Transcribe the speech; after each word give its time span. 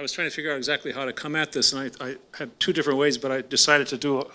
I 0.00 0.02
was 0.02 0.12
trying 0.12 0.30
to 0.30 0.34
figure 0.34 0.50
out 0.50 0.56
exactly 0.56 0.92
how 0.92 1.04
to 1.04 1.12
come 1.12 1.36
at 1.36 1.52
this, 1.52 1.74
and 1.74 1.92
I, 2.00 2.06
I 2.06 2.16
had 2.38 2.58
two 2.58 2.72
different 2.72 2.98
ways, 2.98 3.18
but 3.18 3.30
I 3.30 3.42
decided 3.42 3.86
to 3.88 3.98
do, 3.98 4.20
a- 4.20 4.26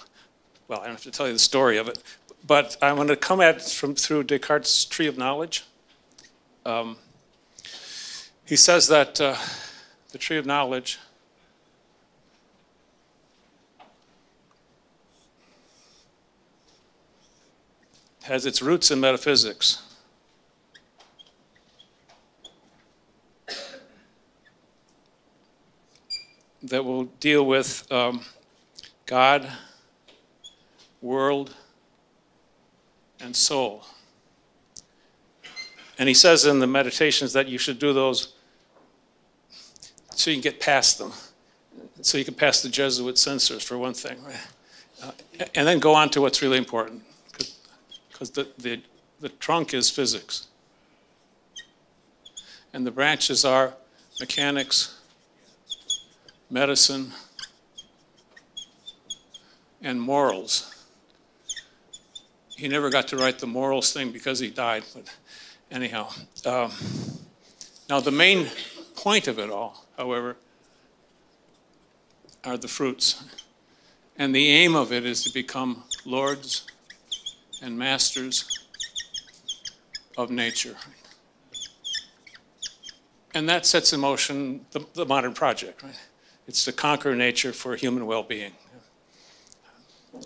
well, 0.68 0.79
I 0.79 0.84
don't 0.84 0.93
have 0.93 1.02
to 1.02 1.09
tell 1.09 1.25
you 1.25 1.34
the 1.34 1.39
story 1.39 1.79
of 1.79 1.88
it, 1.88 1.98
but 2.45 2.77
I 2.84 2.93
want 2.93 3.09
to 3.09 3.16
come 3.16 3.41
at 3.41 3.55
it 3.55 3.61
from, 3.63 3.95
through 3.95 4.25
Descartes' 4.25 4.86
tree 4.86 5.07
of 5.07 5.17
knowledge. 5.17 5.63
Um, 6.67 6.98
He 8.45 8.55
says 8.55 8.88
that 8.89 9.20
uh, 9.20 9.38
the 10.12 10.20
tree 10.20 10.38
of 10.38 10.45
knowledge 10.45 10.99
has 18.26 18.45
its 18.45 18.62
roots 18.62 18.91
in 18.91 18.99
metaphysics. 18.99 19.82
That 26.70 26.84
will 26.84 27.05
deal 27.20 27.46
with 27.46 27.90
um, 27.92 28.22
God, 29.05 29.52
world, 31.02 31.54
and 33.20 33.36
soul. 33.36 33.86
And 36.00 36.10
he 36.10 36.16
says 36.16 36.46
in 36.46 36.60
the 36.60 36.68
meditations 36.68 37.34
that 37.34 37.48
you 37.48 37.58
should 37.58 37.78
do 37.78 37.94
those 37.94 38.34
so 40.10 40.32
you 40.32 40.38
can 40.38 40.41
get 40.41 40.60
past 40.60 40.98
them, 40.98 41.12
so 42.02 42.18
you 42.18 42.26
can 42.26 42.34
pass 42.34 42.62
the 42.62 42.70
Jesuit 42.70 43.18
censors, 43.18 43.62
for 43.62 43.77
one 43.77 43.94
thing. 43.94 44.18
Uh, 45.04 45.12
and 45.54 45.68
then 45.68 45.77
go 45.77 45.94
on 45.94 46.10
to 46.10 46.22
what's 46.22 46.41
really 46.41 46.58
important, 46.58 47.04
because 48.10 48.32
the, 48.32 48.48
the, 48.58 48.82
the 49.20 49.30
trunk 49.30 49.74
is 49.74 49.90
physics. 49.90 50.48
And 52.74 52.88
the 52.88 52.91
branches 52.91 53.46
are 53.46 53.74
mechanics, 54.20 55.00
medicine, 56.49 57.12
and 59.82 60.01
morals. 60.01 60.71
He 62.55 62.68
never 62.68 62.90
got 62.90 63.07
to 63.10 63.18
write 63.18 63.40
the 63.40 63.48
morals 63.48 63.93
thing 63.93 64.12
because 64.12 64.40
he 64.40 64.50
died, 64.50 64.84
but 64.94 65.13
anyhow. 65.69 66.09
Um, 66.46 66.72
now, 67.90 68.00
the 68.00 68.12
main 68.12 68.47
point 68.96 69.28
of 69.28 69.38
it 69.38 69.50
all, 69.50 69.85
however, 69.97 70.38
are 72.44 72.57
the 72.57 72.68
fruits. 72.68 73.23
And 74.18 74.34
the 74.34 74.50
aim 74.50 74.75
of 74.75 74.91
it 74.91 75.06
is 75.06 75.23
to 75.23 75.34
become 75.34 75.84
lords 76.06 76.66
and 77.62 77.78
masters 77.78 78.68
of 80.18 80.31
nature. 80.31 80.78
And 83.34 83.50
that 83.50 83.66
sets 83.66 83.91
in 83.91 84.00
motion 84.00 84.66
the, 84.72 84.85
the 84.94 85.06
modern 85.06 85.34
project, 85.34 85.84
right? 85.84 86.00
It's 86.47 86.66
to 86.66 86.72
conquer 86.72 87.16
nature 87.16 87.53
for 87.53 87.75
human 87.75 88.06
well 88.06 88.24
being. 88.24 88.51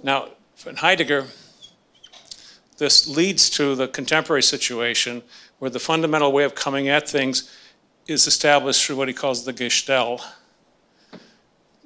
Now, 0.03 0.29
in 0.65 0.75
Heidegger, 0.75 1.27
this 2.77 3.07
leads 3.07 3.49
to 3.51 3.75
the 3.75 3.87
contemporary 3.87 4.43
situation 4.43 5.23
where 5.59 5.69
the 5.69 5.79
fundamental 5.79 6.31
way 6.31 6.43
of 6.43 6.55
coming 6.55 6.87
at 6.87 7.07
things 7.07 7.53
is 8.07 8.27
established 8.27 8.85
through 8.85 8.95
what 8.95 9.07
he 9.07 9.13
calls 9.13 9.45
the 9.45 9.53
Gestell, 9.53 10.21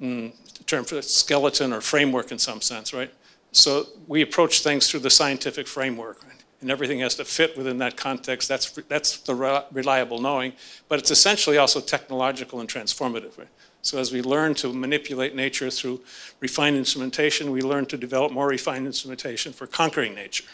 mm, 0.00 0.32
the 0.56 0.64
term 0.64 0.84
for 0.84 1.02
skeleton 1.02 1.72
or 1.72 1.80
framework 1.80 2.32
in 2.32 2.38
some 2.38 2.60
sense, 2.60 2.94
right? 2.94 3.12
So 3.52 3.86
we 4.06 4.22
approach 4.22 4.62
things 4.62 4.90
through 4.90 5.00
the 5.00 5.10
scientific 5.10 5.66
framework, 5.66 6.24
right? 6.24 6.44
and 6.60 6.70
everything 6.70 7.00
has 7.00 7.14
to 7.16 7.24
fit 7.24 7.56
within 7.58 7.78
that 7.78 7.96
context. 7.96 8.48
That's, 8.48 8.70
that's 8.88 9.18
the 9.18 9.64
reliable 9.70 10.20
knowing, 10.20 10.54
but 10.88 10.98
it's 10.98 11.10
essentially 11.10 11.58
also 11.58 11.78
technological 11.80 12.60
and 12.60 12.68
transformative. 12.68 13.36
Right? 13.36 13.48
So 13.84 13.98
as 13.98 14.10
we 14.10 14.22
learn 14.22 14.54
to 14.54 14.72
manipulate 14.72 15.36
nature 15.36 15.68
through 15.68 16.00
refined 16.40 16.78
instrumentation, 16.78 17.50
we 17.50 17.60
learn 17.60 17.84
to 17.86 17.98
develop 17.98 18.32
more 18.32 18.48
refined 18.48 18.86
instrumentation 18.86 19.52
for 19.52 19.66
conquering 19.66 20.14
nature. 20.14 20.46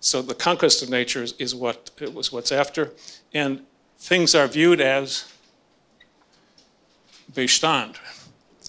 So 0.00 0.22
the 0.22 0.36
conquest 0.36 0.80
of 0.80 0.88
nature 0.88 1.24
is, 1.24 1.32
is 1.40 1.52
what 1.52 1.90
it 2.00 2.14
was 2.14 2.30
what's 2.30 2.52
after, 2.52 2.92
and 3.34 3.62
things 3.98 4.36
are 4.36 4.46
viewed 4.46 4.80
as 4.80 5.32
Bestand. 7.32 7.96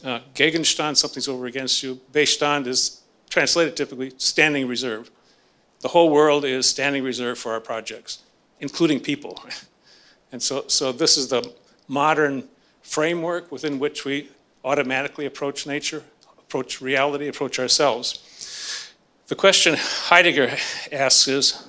Uh, 0.04 0.22
Gegenstand, 0.34 0.98
something's 0.98 1.28
over 1.28 1.46
against 1.46 1.84
you. 1.84 2.00
Bestand 2.12 2.66
is 2.66 3.04
translated 3.30 3.78
typically 3.78 4.14
standing 4.18 4.68
reserve. 4.68 5.12
The 5.82 5.90
whole 5.90 6.10
world 6.10 6.44
is 6.44 6.68
standing 6.68 7.04
reserve 7.04 7.38
for 7.38 7.52
our 7.52 7.60
projects, 7.62 8.24
including 8.60 9.00
people. 9.00 9.44
And 10.32 10.44
so, 10.44 10.66
so 10.68 10.92
this 10.92 11.18
is 11.18 11.30
the 11.30 11.52
modern 11.88 12.48
framework 12.90 13.52
within 13.52 13.78
which 13.78 14.04
we 14.04 14.28
automatically 14.66 15.28
approach 15.28 15.68
nature, 15.68 16.04
approach 16.40 16.82
reality, 16.82 17.28
approach 17.28 17.60
ourselves. 17.60 18.92
The 19.28 19.36
question 19.36 19.76
Heidegger 19.78 20.58
asks 20.92 21.28
is 21.28 21.68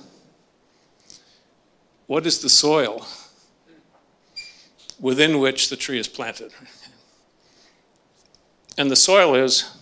what 2.07 2.25
is 2.25 2.39
the 2.39 2.49
soil 2.49 3.05
within 4.99 5.39
which 5.39 5.69
the 5.69 5.75
tree 5.75 5.99
is 5.99 6.07
planted? 6.07 6.51
And 8.75 8.89
the 8.89 8.95
soil 8.95 9.35
is 9.35 9.77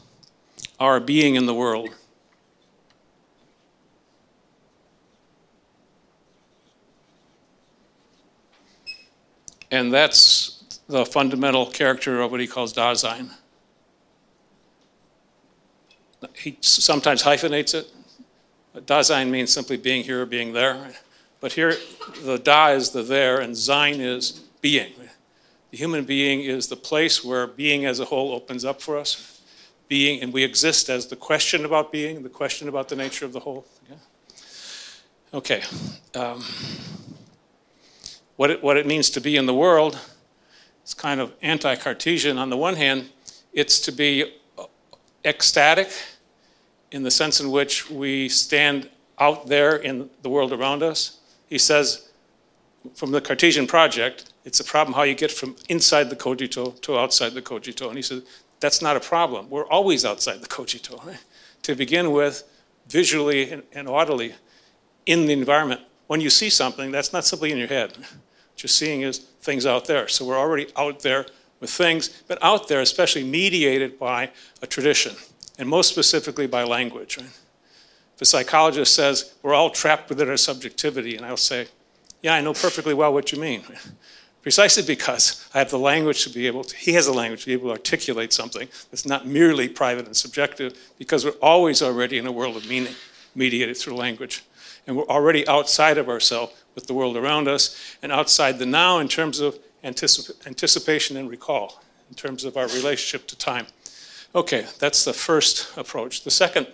our 0.77 0.99
being 0.99 1.35
in 1.35 1.45
the 1.45 1.53
world. 1.53 1.89
And 9.71 9.93
that's 9.93 10.48
the 10.89 11.05
fundamental 11.05 11.67
character 11.67 12.19
of 12.19 12.31
what 12.31 12.39
he 12.39 12.47
calls 12.47 12.73
Dasein. 12.73 13.29
He 16.35 16.57
sometimes 16.61 17.21
hyphenates 17.21 17.73
it. 17.75 17.87
Dasein 18.75 19.29
means 19.29 19.53
simply 19.53 19.77
being 19.77 20.03
here 20.03 20.23
or 20.23 20.25
being 20.25 20.51
there. 20.51 20.91
But 21.39 21.53
here, 21.53 21.75
the 22.23 22.37
Da 22.37 22.69
is 22.69 22.89
the 22.89 23.03
there, 23.03 23.39
and 23.39 23.55
Sein 23.55 24.01
is 24.01 24.41
being. 24.61 24.93
The 25.71 25.77
human 25.77 26.03
being 26.03 26.41
is 26.41 26.67
the 26.67 26.75
place 26.75 27.23
where 27.23 27.45
being 27.45 27.85
as 27.85 27.99
a 27.99 28.05
whole 28.05 28.33
opens 28.33 28.65
up 28.65 28.81
for 28.81 28.97
us. 28.97 29.41
Being, 29.87 30.21
and 30.21 30.33
we 30.33 30.43
exist 30.43 30.89
as 30.89 31.07
the 31.07 31.15
question 31.15 31.65
about 31.65 31.91
being, 31.91 32.23
the 32.23 32.29
question 32.29 32.67
about 32.67 32.89
the 32.89 32.95
nature 32.95 33.25
of 33.25 33.33
the 33.33 33.39
whole. 33.39 33.65
Yeah? 33.87 33.95
Okay. 35.35 35.61
Um, 36.15 36.43
what, 38.35 38.49
it, 38.49 38.63
what 38.63 38.75
it 38.77 38.87
means 38.87 39.09
to 39.11 39.21
be 39.21 39.35
in 39.35 39.45
the 39.45 39.53
world 39.53 39.99
is 40.89 40.93
kind 40.93 41.21
of 41.21 41.31
anti 41.41 41.75
Cartesian. 41.75 42.37
On 42.37 42.49
the 42.49 42.57
one 42.57 42.75
hand, 42.75 43.09
it's 43.53 43.79
to 43.81 43.91
be 43.91 44.33
ecstatic 45.23 45.89
in 46.91 47.03
the 47.03 47.11
sense 47.11 47.39
in 47.39 47.51
which 47.51 47.89
we 47.89 48.27
stand 48.27 48.89
out 49.19 49.47
there 49.47 49.75
in 49.75 50.09
the 50.23 50.29
world 50.29 50.51
around 50.51 50.81
us. 50.81 51.19
He 51.47 51.57
says, 51.57 52.09
from 52.95 53.11
the 53.11 53.21
Cartesian 53.21 53.67
project, 53.67 54.33
it's 54.45 54.59
a 54.59 54.63
problem 54.63 54.95
how 54.95 55.03
you 55.03 55.13
get 55.13 55.31
from 55.31 55.55
inside 55.67 56.09
the 56.09 56.15
cogito 56.15 56.71
to 56.71 56.97
outside 56.97 57.33
the 57.33 57.41
cogito. 57.41 57.89
And 57.89 57.97
he 57.97 58.01
says, 58.01 58.23
that's 58.59 58.81
not 58.81 58.95
a 58.95 58.99
problem. 58.99 59.49
We're 59.49 59.67
always 59.67 60.05
outside 60.05 60.41
the 60.41 60.47
cogito. 60.47 61.05
Right? 61.05 61.23
To 61.63 61.75
begin 61.75 62.11
with, 62.13 62.43
visually 62.87 63.51
and, 63.51 63.63
and 63.73 63.89
audibly 63.89 64.33
in 65.05 65.25
the 65.25 65.33
environment. 65.33 65.81
When 66.07 66.21
you 66.21 66.29
see 66.29 66.49
something, 66.49 66.89
that's 66.89 67.11
not 67.11 67.25
simply 67.25 67.51
in 67.51 67.57
your 67.57 67.67
head. 67.67 67.97
What 68.59 68.63
you're 68.63 68.67
seeing 68.71 69.03
is 69.03 69.19
things 69.19 69.65
out 69.65 69.85
there. 69.85 70.09
So 70.09 70.25
we're 70.25 70.37
already 70.37 70.67
out 70.75 70.99
there 70.99 71.25
with 71.61 71.69
things, 71.69 72.09
but 72.27 72.37
out 72.41 72.67
there, 72.67 72.81
especially 72.81 73.23
mediated 73.23 73.97
by 73.97 74.31
a 74.61 74.67
tradition, 74.67 75.15
and 75.57 75.69
most 75.69 75.87
specifically 75.87 76.45
by 76.45 76.65
language. 76.65 77.17
Right? 77.17 77.29
If 78.15 78.21
a 78.21 78.25
psychologist 78.25 78.93
says 78.93 79.33
we're 79.43 79.53
all 79.53 79.69
trapped 79.69 80.09
within 80.09 80.27
our 80.27 80.35
subjectivity, 80.35 81.15
and 81.15 81.25
I'll 81.25 81.37
say, 81.37 81.67
yeah, 82.21 82.33
I 82.33 82.41
know 82.41 82.51
perfectly 82.51 82.93
well 82.93 83.13
what 83.13 83.31
you 83.31 83.39
mean. 83.39 83.63
Precisely 84.41 84.83
because 84.83 85.47
I 85.53 85.59
have 85.59 85.71
the 85.71 85.79
language 85.79 86.25
to 86.25 86.29
be 86.29 86.45
able 86.45 86.65
to, 86.65 86.75
he 86.75 86.91
has 86.95 87.05
the 87.05 87.13
language 87.13 87.43
to 87.43 87.45
be 87.45 87.53
able 87.53 87.67
to 87.67 87.75
articulate 87.75 88.33
something 88.33 88.67
that's 88.91 89.05
not 89.05 89.25
merely 89.25 89.69
private 89.69 90.05
and 90.05 90.17
subjective, 90.17 90.77
because 90.97 91.23
we're 91.23 91.31
always 91.41 91.81
already 91.81 92.17
in 92.17 92.27
a 92.27 92.31
world 92.33 92.57
of 92.57 92.67
meaning, 92.67 92.95
mediated 93.33 93.77
through 93.77 93.95
language. 93.95 94.43
And 94.85 94.97
we're 94.97 95.07
already 95.07 95.47
outside 95.47 95.97
of 95.97 96.09
ourselves 96.09 96.51
with 96.79 96.87
the 96.87 96.93
world 96.93 97.17
around 97.17 97.49
us, 97.49 97.75
and 98.01 98.09
outside 98.09 98.57
the 98.57 98.65
now 98.65 98.99
in 98.99 99.09
terms 99.09 99.41
of 99.41 99.59
anticip- 99.83 100.47
anticipation 100.47 101.17
and 101.17 101.29
recall, 101.29 101.83
in 102.07 102.15
terms 102.15 102.45
of 102.45 102.55
our 102.55 102.67
relationship 102.67 103.27
to 103.27 103.37
time. 103.37 103.67
Okay, 104.33 104.65
that's 104.79 105.03
the 105.03 105.11
first 105.11 105.77
approach. 105.77 106.23
The 106.23 106.31
second, 106.31 106.67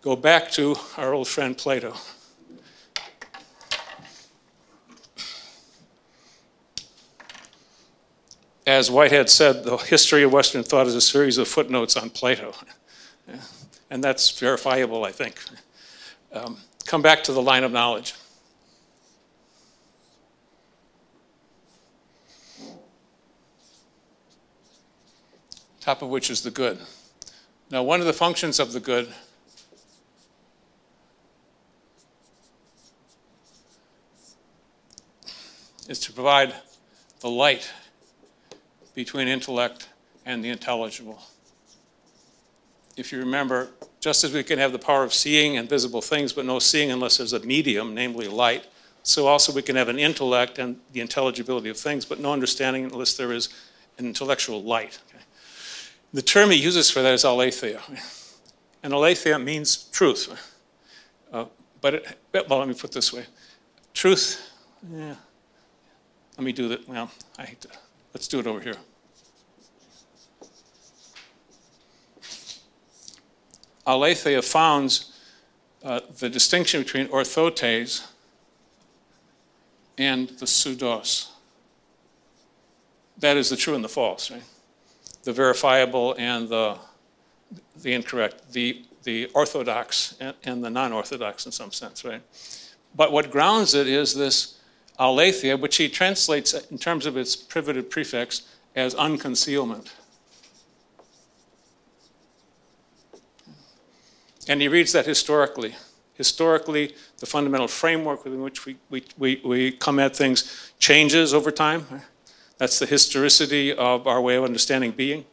go 0.00 0.16
back 0.16 0.50
to 0.52 0.76
our 0.96 1.12
old 1.12 1.28
friend 1.28 1.54
Plato. 1.58 1.94
as 8.66 8.90
Whitehead 8.90 9.28
said, 9.28 9.64
the 9.64 9.76
history 9.76 10.22
of 10.22 10.32
Western 10.32 10.62
thought 10.62 10.86
is 10.86 10.94
a 10.94 11.00
series 11.00 11.36
of 11.36 11.46
footnotes 11.46 11.96
on 11.96 12.08
Plato. 12.08 12.54
And 13.90 14.02
that's 14.02 14.38
verifiable, 14.40 15.04
I 15.04 15.12
think. 15.12 15.38
Um, 16.32 16.56
come 16.86 17.02
back 17.02 17.22
to 17.24 17.32
the 17.32 17.42
line 17.42 17.62
of 17.62 17.72
knowledge. 17.72 18.14
Top 25.84 26.00
of 26.00 26.08
which 26.08 26.30
is 26.30 26.40
the 26.40 26.50
good. 26.50 26.78
Now, 27.70 27.82
one 27.82 28.00
of 28.00 28.06
the 28.06 28.14
functions 28.14 28.58
of 28.58 28.72
the 28.72 28.80
good 28.80 29.12
is 35.86 36.00
to 36.00 36.12
provide 36.12 36.54
the 37.20 37.28
light 37.28 37.70
between 38.94 39.28
intellect 39.28 39.90
and 40.24 40.42
the 40.42 40.48
intelligible. 40.48 41.20
If 42.96 43.12
you 43.12 43.18
remember, 43.18 43.68
just 44.00 44.24
as 44.24 44.32
we 44.32 44.42
can 44.42 44.58
have 44.58 44.72
the 44.72 44.78
power 44.78 45.02
of 45.02 45.12
seeing 45.12 45.58
and 45.58 45.68
visible 45.68 46.00
things, 46.00 46.32
but 46.32 46.46
no 46.46 46.60
seeing 46.60 46.90
unless 46.90 47.18
there's 47.18 47.34
a 47.34 47.40
medium, 47.40 47.92
namely 47.92 48.26
light, 48.26 48.66
so 49.02 49.26
also 49.26 49.52
we 49.52 49.60
can 49.60 49.76
have 49.76 49.90
an 49.90 49.98
intellect 49.98 50.58
and 50.58 50.80
the 50.92 51.00
intelligibility 51.00 51.68
of 51.68 51.76
things, 51.76 52.06
but 52.06 52.20
no 52.20 52.32
understanding 52.32 52.86
unless 52.86 53.14
there 53.14 53.32
is 53.32 53.50
an 53.98 54.06
intellectual 54.06 54.62
light. 54.62 54.98
The 56.14 56.22
term 56.22 56.52
he 56.52 56.56
uses 56.56 56.92
for 56.92 57.02
that 57.02 57.12
is 57.12 57.24
aletheia. 57.24 57.80
And 58.84 58.92
aletheia 58.92 59.36
means 59.36 59.76
truth. 59.90 60.28
Uh, 61.32 61.46
but, 61.80 61.94
it, 61.94 62.18
well, 62.48 62.60
let 62.60 62.68
me 62.68 62.74
put 62.74 62.92
this 62.92 63.12
way. 63.12 63.26
Truth, 63.92 64.48
yeah, 64.92 65.16
let 66.36 66.44
me 66.44 66.52
do 66.52 66.68
that. 66.68 66.88
Well, 66.88 67.10
I 67.36 67.46
hate 67.46 67.60
to. 67.62 67.68
Let's 68.12 68.28
do 68.28 68.38
it 68.38 68.46
over 68.46 68.60
here. 68.60 68.76
Aletheia 73.84 74.42
founds 74.42 75.18
uh, 75.82 76.00
the 76.18 76.28
distinction 76.28 76.82
between 76.82 77.08
orthotes 77.08 78.06
and 79.98 80.28
the 80.28 80.46
pseudos. 80.46 81.32
That 83.18 83.36
is 83.36 83.50
the 83.50 83.56
true 83.56 83.74
and 83.74 83.84
the 83.84 83.88
false, 83.88 84.30
right? 84.30 84.42
The 85.24 85.32
verifiable 85.32 86.14
and 86.18 86.48
the, 86.48 86.78
the 87.82 87.92
incorrect, 87.92 88.52
the, 88.52 88.84
the 89.02 89.26
orthodox 89.34 90.14
and, 90.20 90.34
and 90.44 90.64
the 90.64 90.70
non 90.70 90.92
orthodox 90.92 91.46
in 91.46 91.52
some 91.52 91.72
sense, 91.72 92.04
right? 92.04 92.22
But 92.94 93.10
what 93.10 93.30
grounds 93.30 93.74
it 93.74 93.88
is 93.88 94.14
this 94.14 94.60
aletheia, 94.98 95.56
which 95.56 95.76
he 95.76 95.88
translates 95.88 96.54
in 96.54 96.78
terms 96.78 97.06
of 97.06 97.16
its 97.16 97.34
privative 97.34 97.90
prefix 97.90 98.42
as 98.76 98.94
unconcealment. 98.94 99.92
And 104.48 104.60
he 104.60 104.68
reads 104.68 104.92
that 104.92 105.06
historically. 105.06 105.74
Historically, 106.14 106.94
the 107.18 107.26
fundamental 107.26 107.66
framework 107.66 108.24
within 108.24 108.42
which 108.42 108.66
we, 108.66 108.76
we, 108.90 109.04
we, 109.18 109.40
we 109.44 109.72
come 109.72 109.98
at 109.98 110.14
things 110.14 110.72
changes 110.78 111.34
over 111.34 111.50
time. 111.50 111.86
That's 112.58 112.78
the 112.78 112.86
historicity 112.86 113.72
of 113.72 114.06
our 114.06 114.20
way 114.20 114.36
of 114.36 114.44
understanding 114.44 114.92
being. 114.92 115.24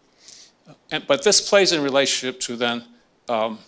And, 0.90 1.06
but 1.08 1.24
this 1.24 1.50
plays 1.50 1.72
in 1.72 1.84
relationship 1.84 2.40
to 2.42 2.56
then 2.56 2.84
um, 3.30 3.60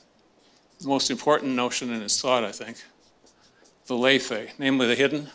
the 0.80 0.88
most 0.88 1.12
important 1.12 1.54
notion 1.54 1.92
in 1.94 2.02
his 2.02 2.20
thought, 2.20 2.44
I 2.44 2.52
think, 2.52 2.84
the 3.88 3.96
lethe, 3.96 4.50
namely 4.58 4.88
the 4.88 4.96
hidden. 4.96 5.30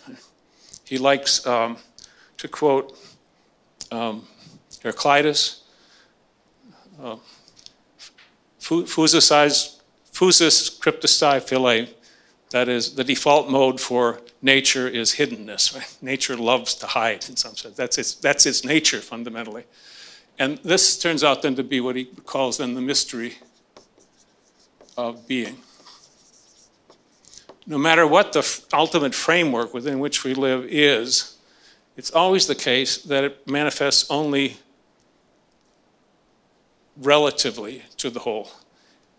He 0.84 0.98
likes 0.98 1.46
um, 1.46 1.76
to 2.38 2.48
quote 2.48 2.98
um, 3.92 4.26
Heraclitus, 4.82 5.62
uh, 7.02 7.16
cryptostai 10.80 11.40
phile, 11.40 11.88
that 12.50 12.68
is, 12.68 12.94
the 12.94 13.04
default 13.04 13.48
mode 13.50 13.80
for 13.80 14.20
nature 14.42 14.88
is 14.88 15.14
hiddenness. 15.14 16.02
Nature 16.02 16.36
loves 16.36 16.74
to 16.76 16.86
hide 16.86 17.28
in 17.28 17.36
some 17.36 17.56
sense. 17.56 17.76
That's 17.76 17.98
its, 17.98 18.14
that's 18.14 18.46
its 18.46 18.64
nature 18.64 19.00
fundamentally. 19.00 19.64
And 20.38 20.58
this 20.58 20.98
turns 20.98 21.24
out 21.24 21.42
then 21.42 21.56
to 21.56 21.64
be 21.64 21.80
what 21.80 21.96
he 21.96 22.04
calls 22.04 22.58
then 22.58 22.74
the 22.74 22.80
mystery 22.80 23.38
of 24.96 25.26
being 25.26 25.58
no 27.68 27.76
matter 27.76 28.06
what 28.06 28.32
the 28.32 28.38
f- 28.38 28.62
ultimate 28.72 29.14
framework 29.14 29.74
within 29.74 29.98
which 29.98 30.24
we 30.24 30.32
live 30.32 30.64
is, 30.64 31.36
it's 31.98 32.10
always 32.10 32.46
the 32.46 32.54
case 32.54 32.96
that 32.96 33.24
it 33.24 33.46
manifests 33.46 34.10
only 34.10 34.56
relatively 36.96 37.82
to 37.98 38.08
the 38.08 38.20
whole. 38.20 38.50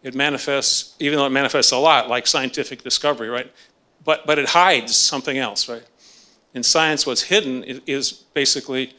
It 0.01 0.15
manifests, 0.15 0.95
even 0.99 1.19
though 1.19 1.27
it 1.27 1.31
manifests 1.31 1.71
a 1.71 1.77
lot, 1.77 2.09
like 2.09 2.25
scientific 2.25 2.81
discovery, 2.81 3.29
right? 3.29 3.53
But, 4.03 4.25
but 4.25 4.39
it 4.39 4.49
hides 4.49 4.95
something 4.95 5.37
else, 5.37 5.67
right? 5.67 5.83
In 6.53 6.63
science, 6.63 7.05
what's 7.05 7.23
hidden 7.23 7.63
is 7.63 8.11
basically 8.11 8.93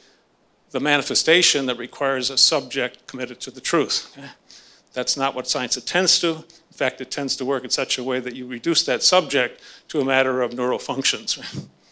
the 0.70 0.80
manifestation 0.80 1.66
that 1.66 1.78
requires 1.78 2.30
a 2.30 2.38
subject 2.38 3.06
committed 3.06 3.40
to 3.40 3.50
the 3.50 3.60
truth. 3.60 4.16
That's 4.92 5.16
not 5.16 5.34
what 5.34 5.48
science 5.48 5.76
attends 5.76 6.18
to 6.20 6.28
In 6.28 6.76
fact, 6.76 7.00
it 7.00 7.10
tends 7.10 7.36
to 7.36 7.44
work 7.44 7.64
in 7.64 7.70
such 7.70 7.98
a 7.98 8.04
way 8.04 8.20
that 8.20 8.34
you 8.34 8.46
reduce 8.46 8.84
that 8.84 9.02
subject 9.02 9.60
to 9.88 10.00
a 10.00 10.04
matter 10.04 10.42
of 10.42 10.54
neural 10.54 10.78
functions. 10.78 11.38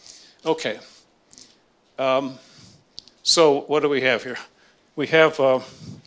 okay. 0.45 0.79
Um, 1.97 2.39
so, 3.23 3.61
what 3.61 3.81
do 3.81 3.89
we 3.89 4.01
have 4.01 4.23
here? 4.23 4.37
We 4.95 5.07
have 5.07 5.39
uh, 5.39 5.59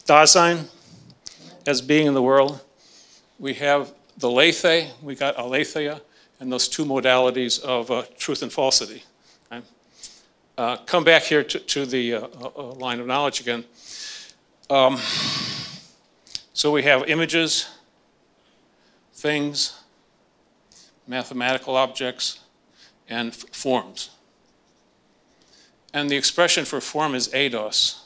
Dasein 0.06 0.64
as 1.66 1.82
being 1.82 2.06
in 2.06 2.14
the 2.14 2.22
world. 2.22 2.60
We 3.38 3.55
have 3.55 3.93
the 4.16 4.31
lethe, 4.31 4.90
we 5.02 5.14
got 5.14 5.37
aletheia, 5.37 6.00
and 6.43 6.53
those 6.53 6.67
two 6.67 6.85
modalities 6.85 7.62
of 7.62 7.89
uh, 7.93 8.03
truth 8.19 8.43
and 8.43 8.53
falsity. 8.53 9.05
Okay? 9.53 9.65
Uh, 10.59 10.77
come 10.79 11.05
back 11.05 11.23
here 11.23 11.44
to, 11.44 11.61
to 11.61 11.87
the 11.87 12.15
uh, 12.15 12.27
uh, 12.56 12.62
line 12.73 12.99
of 12.99 13.06
knowledge 13.06 13.41
again. 13.41 13.65
Um, 14.69 14.99
so 16.53 16.73
we 16.73 16.83
have 16.83 17.09
images, 17.09 17.71
things, 19.15 19.81
mathematical 21.06 21.77
objects, 21.77 22.41
and 23.09 23.29
f- 23.29 23.44
forms. 23.53 24.11
And 25.94 26.11
the 26.11 26.17
expression 26.17 26.65
for 26.65 26.81
form 26.81 27.15
is 27.15 27.29
eidos. 27.29 28.00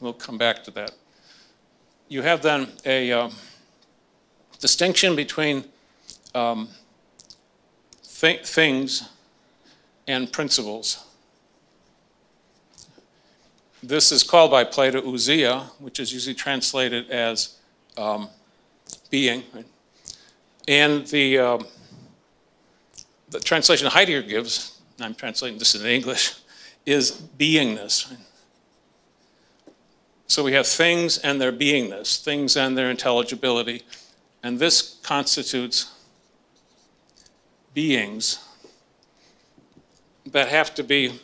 We'll 0.00 0.14
come 0.14 0.38
back 0.38 0.64
to 0.64 0.70
that. 0.70 0.92
You 2.08 2.22
have 2.22 2.40
then 2.40 2.68
a 2.86 3.12
um, 3.12 3.34
distinction 4.60 5.14
between 5.14 5.64
um, 6.34 6.68
th- 8.20 8.46
things 8.46 9.08
and 10.06 10.32
principles. 10.32 11.04
This 13.82 14.12
is 14.12 14.22
called 14.22 14.50
by 14.50 14.64
Plato 14.64 15.00
ousia, 15.00 15.62
which 15.78 16.00
is 16.00 16.12
usually 16.12 16.34
translated 16.34 17.10
as 17.10 17.56
um, 17.96 18.28
being. 19.08 19.42
And 20.68 21.06
the, 21.06 21.38
uh, 21.38 21.58
the 23.30 23.40
translation 23.40 23.88
Heidegger 23.88 24.22
gives, 24.22 24.80
I'm 25.00 25.14
translating 25.14 25.58
this 25.58 25.74
in 25.74 25.86
English, 25.86 26.34
is 26.86 27.12
beingness. 27.38 28.12
So 30.26 30.44
we 30.44 30.52
have 30.52 30.66
things 30.66 31.18
and 31.18 31.40
their 31.40 31.52
beingness, 31.52 32.22
things 32.22 32.56
and 32.56 32.76
their 32.76 32.90
intelligibility. 32.90 33.82
And 34.42 34.58
this 34.58 34.98
constitutes 35.02 35.90
beings 37.74 38.38
that 40.26 40.48
have 40.48 40.74
to 40.74 40.82
be 40.82 41.20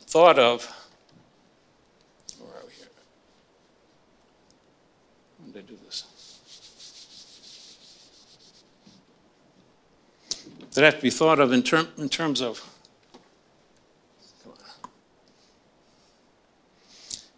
thought 0.00 0.38
of 0.38 0.66
Where 2.38 2.50
are 2.50 2.66
we 2.66 2.72
here? 2.74 2.86
When 5.38 5.52
did 5.52 5.64
I 5.64 5.66
do 5.66 5.78
this? 5.84 6.04
that 10.72 10.84
have 10.84 10.96
to 10.96 11.02
be 11.02 11.10
thought 11.10 11.40
of 11.40 11.52
in, 11.52 11.62
term, 11.62 11.88
in 11.98 12.08
terms 12.08 12.40
of 12.40 12.64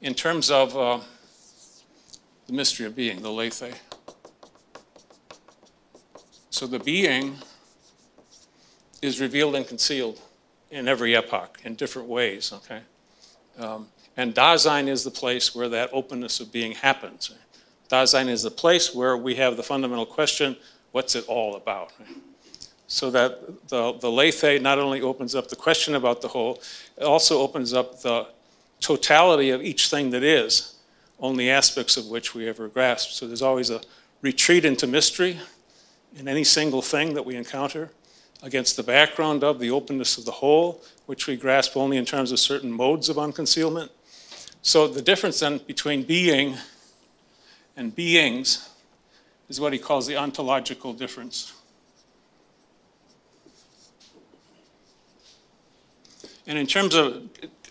in 0.03 0.15
terms 0.15 0.51
of 0.51 0.77
uh, 0.77 1.01
the 2.47 2.53
mystery 2.53 2.87
of 2.87 2.97
being, 2.97 3.23
the 3.23 3.31
lethe. 3.31 3.75
So 6.61 6.67
the 6.67 6.79
being 6.79 7.39
is 9.01 9.19
revealed 9.19 9.55
and 9.55 9.67
concealed 9.67 10.21
in 10.71 10.89
every 10.89 11.17
epoch 11.17 11.59
in 11.65 11.75
different 11.75 12.07
ways, 12.07 12.53
okay? 12.53 12.81
Um, 13.59 13.89
and 14.15 14.35
Dasein 14.35 14.87
is 14.87 15.03
the 15.03 15.11
place 15.11 15.55
where 15.55 15.71
that 15.71 15.89
openness 15.91 16.39
of 16.39 16.53
being 16.53 16.73
happens. 16.73 17.35
Dasein 17.89 18.29
is 18.29 18.43
the 18.43 18.51
place 18.51 18.95
where 18.95 19.17
we 19.17 19.37
have 19.37 19.57
the 19.57 19.63
fundamental 19.63 20.05
question 20.05 20.55
what's 20.93 21.15
it 21.17 21.25
all 21.29 21.57
about? 21.57 21.95
So 22.89 23.11
that 23.11 23.67
the, 23.71 23.95
the 23.95 24.11
lethe 24.11 24.61
not 24.61 24.79
only 24.79 25.01
opens 25.01 25.35
up 25.35 25.49
the 25.49 25.57
question 25.57 25.95
about 25.95 26.21
the 26.21 26.29
whole, 26.29 26.61
it 26.99 27.05
also 27.05 27.41
opens 27.41 27.73
up 27.73 28.03
the 28.03 28.27
totality 28.81 29.49
of 29.49 29.63
each 29.63 29.89
thing 29.89 30.11
that 30.11 30.23
is, 30.23 30.75
only 31.21 31.49
aspects 31.49 31.97
of 31.97 32.09
which 32.09 32.35
we 32.35 32.47
ever 32.47 32.69
grasp. 32.69 33.13
So 33.13 33.27
there's 33.27 33.41
always 33.41 33.71
a 33.71 33.81
retreat 34.21 34.67
into 34.67 34.87
mystery 34.87 35.39
in 36.17 36.29
any 36.29 36.45
single 36.45 36.83
thing 36.83 37.15
that 37.15 37.25
we 37.25 37.37
encounter 37.37 37.91
against 38.43 38.77
the 38.77 38.83
background 38.83 39.45
of 39.45 39.59
the 39.59 39.71
openness 39.71 40.19
of 40.19 40.25
the 40.25 40.33
whole, 40.33 40.83
which 41.07 41.27
we 41.27 41.37
grasp 41.37 41.77
only 41.77 41.97
in 41.97 42.05
terms 42.05 42.33
of 42.33 42.39
certain 42.39 42.73
modes 42.73 43.09
of 43.09 43.17
unconcealment. 43.17 43.91
So 44.63 44.87
the 44.87 45.03
difference 45.03 45.41
then 45.41 45.59
between 45.59 46.03
being 46.03 46.57
and 47.77 47.95
beings 47.95 48.69
is 49.49 49.61
what 49.61 49.73
he 49.73 49.79
calls 49.79 50.07
the 50.07 50.17
ontological 50.17 50.93
difference. 50.93 51.53
And 56.47 56.59
in 56.59 56.67
terms 56.67 56.95
of 56.95 57.29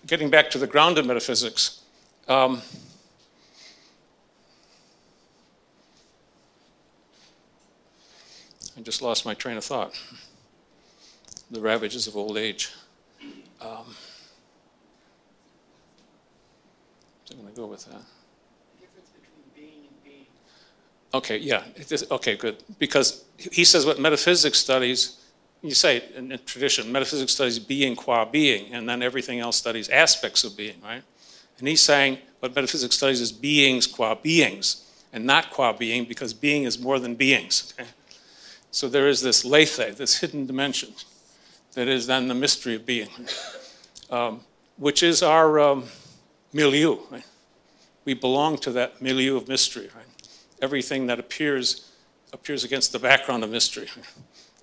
getting 0.08 0.30
back 0.30 0.50
to 0.52 0.58
the 0.58 0.68
grounded 0.68 1.06
metaphysics, 1.06 1.82
um, 2.28 2.62
I 8.80 8.82
just 8.82 9.02
lost 9.02 9.26
my 9.26 9.34
train 9.34 9.58
of 9.58 9.66
thought. 9.66 9.94
The 11.52 11.60
ravages 11.60 12.08
of 12.08 12.16
old 12.16 12.38
age. 12.38 12.72
Um, 13.60 13.94
I'm 17.30 17.42
going 17.42 17.50
to 17.50 17.56
go 17.56 17.66
with 17.66 17.86
that. 17.88 18.02
Okay, 21.14 21.40
yeah. 21.40 21.64
Okay, 22.10 22.38
good. 22.38 22.64
Because 22.78 23.26
he 23.38 23.66
says 23.66 23.86
what 23.86 24.00
metaphysics 24.00 24.60
studies, 24.60 25.26
you 25.62 25.72
say 25.72 26.02
in, 26.16 26.32
in 26.32 26.40
tradition, 26.46 26.90
metaphysics 26.90 27.34
studies 27.34 27.60
being 27.60 27.98
qua 27.98 28.24
being, 28.24 28.74
and 28.74 28.88
then 28.88 29.02
everything 29.02 29.40
else 29.40 29.58
studies 29.58 29.90
aspects 29.90 30.46
of 30.46 30.56
being, 30.56 30.80
right? 30.82 31.04
And 31.58 31.68
he's 31.68 31.82
saying 31.82 32.20
what 32.40 32.56
metaphysics 32.56 32.96
studies 32.96 33.20
is 33.20 33.34
beings 33.34 33.88
qua 33.88 34.16
beings, 34.16 34.90
and 35.12 35.26
not 35.26 35.52
qua 35.52 35.74
being, 35.74 36.06
because 36.06 36.34
being 36.34 36.64
is 36.64 36.80
more 36.80 36.98
than 36.98 37.16
beings. 37.16 37.74
Okay? 37.78 37.90
So 38.72 38.88
there 38.88 39.08
is 39.08 39.22
this 39.22 39.44
lethe, 39.44 39.98
this 39.98 40.20
hidden 40.20 40.46
dimension, 40.46 40.94
that 41.74 41.88
is 41.88 42.08
then 42.08 42.28
the 42.28 42.36
mystery 42.36 42.76
of 42.76 42.86
being, 42.86 43.10
um, 44.10 44.42
which 44.78 45.04
is 45.04 45.24
our 45.24 45.60
um, 45.60 45.86
milieu. 46.54 46.98
Right? 47.10 47.26
We 48.06 48.14
belong 48.14 48.58
to 48.60 48.72
that 48.72 49.02
milieu 49.02 49.38
of 49.38 49.48
mystery. 49.48 49.90
Right? 49.96 50.06
everything 50.62 51.08
that 51.08 51.20
appears 51.20 51.92
appears 52.32 52.64
against 52.64 52.92
the 52.92 53.00
background 53.00 53.44
of 53.44 53.50
mystery 53.50 53.88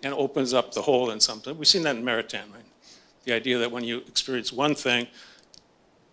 and 0.02 0.14
opens 0.14 0.54
up 0.54 0.72
the 0.72 0.82
whole 0.82 1.10
in 1.10 1.18
something. 1.18 1.58
We've 1.58 1.66
seen 1.66 1.82
that 1.82 1.96
in 1.96 2.04
Maritain, 2.04 2.52
right? 2.52 2.64
The 3.24 3.32
idea 3.32 3.58
that 3.58 3.72
when 3.72 3.82
you 3.82 3.98
experience 4.06 4.52
one 4.52 4.76
thing, 4.76 5.08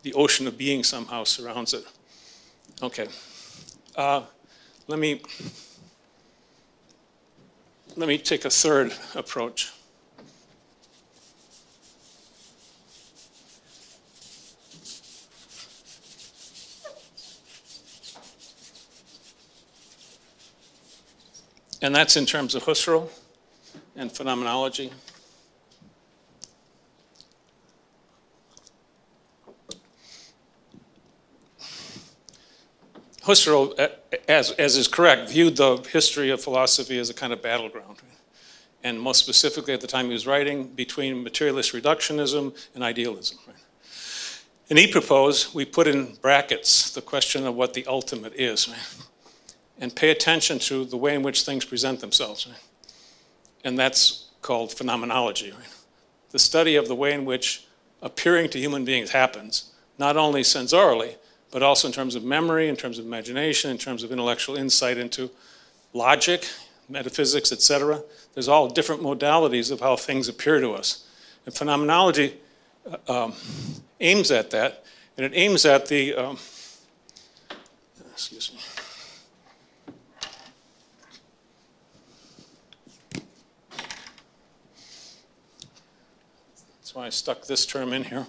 the 0.02 0.14
ocean 0.16 0.48
of 0.48 0.58
being 0.58 0.84
somehow 0.84 1.26
surrounds 1.26 1.76
it. 1.76 1.86
Okay. 2.82 3.08
Uh, 3.96 4.24
let 4.88 4.98
me 4.98 5.22
let 7.96 8.08
me 8.08 8.18
take 8.18 8.44
a 8.44 8.50
third 8.50 8.94
approach. 9.16 9.72
And 21.82 21.94
that's 21.94 22.16
in 22.16 22.26
terms 22.26 22.56
of 22.56 22.64
Husserl 22.64 23.10
and 23.96 24.12
phenomenology. 24.12 24.92
Husserl, 33.24 33.74
eh, 33.78 33.90
as, 34.28 34.52
as 34.52 34.78
is 34.78 34.88
correct, 34.88 35.30
viewed 35.30 35.58
the 35.58 35.78
history 35.92 36.30
of 36.30 36.42
philosophy 36.42 36.98
as 36.98 37.10
a 37.10 37.14
kind 37.14 37.34
of 37.34 37.42
battleground. 37.42 37.98
And 38.84 39.00
most 39.00 39.20
specifically 39.20 39.74
at 39.74 39.82
the 39.82 39.88
time 39.88 40.08
he 40.08 40.14
was 40.14 40.28
writing, 40.28 40.68
between 40.68 41.24
materialist 41.24 41.74
reductionism 41.74 42.56
and 42.76 42.84
idealism. 42.84 43.38
And 44.70 44.80
he 44.80 44.88
proposed 44.88 45.54
we 45.54 45.66
put 45.66 45.88
in 45.88 46.16
brackets 46.22 46.92
the 46.92 47.02
question 47.02 47.46
of 47.46 47.56
what 47.56 47.74
the 47.74 47.86
ultimate 47.86 48.34
is 48.36 48.74
and 49.80 49.96
pay 49.96 50.10
attention 50.10 50.60
to 50.60 50.86
the 50.86 50.98
way 50.98 51.16
in 51.16 51.24
which 51.24 51.44
things 51.44 51.66
present 51.66 52.00
themselves. 52.00 52.48
And 53.64 53.78
that's 53.78 54.30
called 54.42 54.74
phenomenology. 54.74 55.54
The 56.32 56.40
study 56.40 56.76
of 56.76 56.88
the 56.88 56.96
way 56.96 57.14
in 57.14 57.26
which 57.26 57.66
appearing 58.02 58.50
to 58.50 58.60
human 58.60 58.84
beings 58.86 59.12
happens, 59.12 59.72
not 59.98 60.18
only 60.18 60.42
sensorially, 60.42 61.16
but 61.54 61.62
also 61.62 61.88
in 61.88 61.94
terms 61.94 62.16
of 62.16 62.24
memory, 62.24 62.68
in 62.68 62.76
terms 62.76 62.98
of 62.98 63.06
imagination, 63.06 63.70
in 63.70 63.78
terms 63.78 64.02
of 64.02 64.12
intellectual 64.12 64.56
insight 64.56 64.98
into 64.98 65.30
logic, 65.94 66.50
metaphysics, 66.90 67.52
etc. 67.52 68.02
There's 68.34 68.48
all 68.48 68.68
different 68.68 69.04
modalities 69.04 69.72
of 69.72 69.80
how 69.80 69.96
things 69.96 70.28
appear 70.28 70.60
to 70.60 70.72
us. 70.72 71.08
And 71.46 71.54
phenomenology 71.54 72.38
uh, 73.08 73.26
um, 73.26 73.34
aims 74.00 74.32
at 74.32 74.50
that, 74.50 74.84
and 75.16 75.28
it 75.28 75.32
aims 75.36 75.64
at 75.64 75.86
the, 75.86 76.16
um, 76.16 76.40
excuse 78.12 78.52
me, 78.52 78.60
That's 86.80 86.96
why 86.96 87.06
I 87.06 87.10
stuck 87.10 87.46
this 87.46 87.68
term 87.68 87.94
in 87.94 88.06
here. 88.06 88.26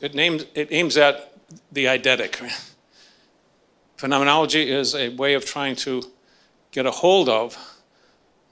It, 0.00 0.14
named, 0.14 0.46
it 0.54 0.68
aims 0.70 0.96
at 0.96 1.32
the 1.72 1.86
eidetic. 1.86 2.36
Phenomenology 3.96 4.70
is 4.70 4.94
a 4.94 5.10
way 5.10 5.34
of 5.34 5.44
trying 5.44 5.76
to 5.76 6.02
get 6.72 6.84
a 6.84 6.90
hold 6.90 7.28
of 7.28 7.56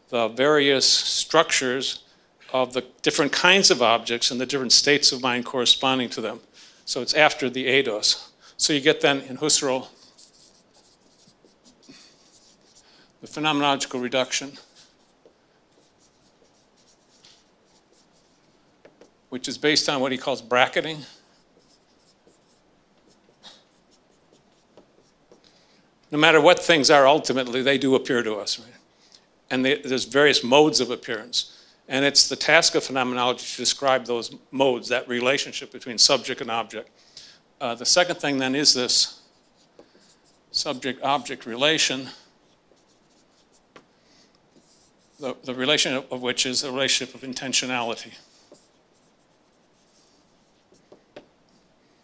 the 0.08 0.28
various 0.28 0.86
structures 0.86 2.04
of 2.52 2.74
the 2.74 2.84
different 3.02 3.32
kinds 3.32 3.70
of 3.70 3.82
objects 3.82 4.30
and 4.30 4.40
the 4.40 4.46
different 4.46 4.72
states 4.72 5.10
of 5.10 5.22
mind 5.22 5.44
corresponding 5.44 6.08
to 6.10 6.20
them. 6.20 6.40
So 6.84 7.00
it's 7.00 7.14
after 7.14 7.50
the 7.50 7.66
eidos. 7.66 8.28
So 8.56 8.72
you 8.72 8.80
get 8.80 9.00
then 9.00 9.22
in 9.22 9.38
Husserl 9.38 9.88
the 13.20 13.28
phenomenological 13.28 14.02
reduction. 14.02 14.58
which 19.32 19.48
is 19.48 19.56
based 19.56 19.88
on 19.88 19.98
what 19.98 20.12
he 20.12 20.18
calls 20.18 20.42
bracketing. 20.42 20.98
No 26.12 26.18
matter 26.18 26.42
what 26.42 26.62
things 26.62 26.90
are, 26.90 27.06
ultimately, 27.06 27.62
they 27.62 27.78
do 27.78 27.94
appear 27.94 28.22
to 28.22 28.34
us. 28.34 28.60
Right? 28.60 28.68
And 29.50 29.64
they, 29.64 29.80
there's 29.80 30.04
various 30.04 30.44
modes 30.44 30.78
of 30.78 30.90
appearance. 30.90 31.58
And 31.88 32.04
it's 32.04 32.28
the 32.28 32.36
task 32.36 32.74
of 32.74 32.84
phenomenology 32.84 33.46
to 33.46 33.56
describe 33.56 34.04
those 34.04 34.34
modes, 34.50 34.88
that 34.88 35.08
relationship 35.08 35.72
between 35.72 35.96
subject 35.96 36.42
and 36.42 36.50
object. 36.50 36.90
Uh, 37.60 37.74
the 37.74 37.86
second 37.86 38.16
thing 38.16 38.36
then 38.36 38.54
is 38.54 38.74
this 38.74 39.22
subject 40.50 41.02
object 41.02 41.46
relation, 41.46 42.08
the, 45.18 45.34
the 45.44 45.54
relation 45.54 46.04
of 46.10 46.20
which 46.20 46.44
is 46.44 46.62
a 46.62 46.70
relationship 46.70 47.14
of 47.14 47.22
intentionality. 47.22 48.12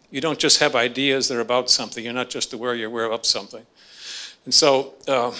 You 0.09 0.21
don't 0.21 0.39
just 0.39 0.59
have 0.59 0.75
ideas 0.75 1.27
that 1.27 1.37
are 1.37 1.41
about 1.41 1.69
something. 1.69 2.03
You're 2.03 2.13
not 2.13 2.31
just 2.31 2.53
aware, 2.53 2.73
you're 2.73 2.89
aware 2.89 3.11
of 3.11 3.23
something. 3.23 3.67
And 4.45 4.53
so 4.53 4.93
uh, 5.07 5.33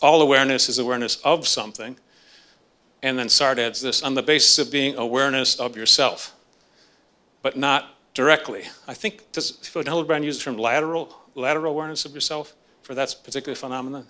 all 0.00 0.22
awareness 0.22 0.68
is 0.68 0.78
awareness 0.78 1.16
of 1.24 1.46
something. 1.46 1.96
And 3.02 3.18
then 3.18 3.28
Sartre 3.28 3.58
adds 3.58 3.80
this 3.80 4.02
on 4.02 4.14
the 4.14 4.22
basis 4.22 4.58
of 4.58 4.72
being 4.72 4.96
awareness 4.96 5.56
of 5.56 5.76
yourself, 5.76 6.34
but 7.42 7.56
not 7.56 7.94
directly. 8.14 8.64
I 8.88 8.94
think, 8.94 9.30
does 9.32 9.58
Hildebrand 9.72 10.24
use 10.24 10.38
the 10.38 10.44
term 10.44 10.58
lateral, 10.58 11.16
lateral 11.34 11.72
awareness 11.72 12.04
of 12.04 12.12
yourself 12.14 12.54
for 12.82 12.94
that 12.94 13.14
particular 13.24 13.54
phenomenon? 13.54 14.06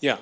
Yeah. 0.00 0.18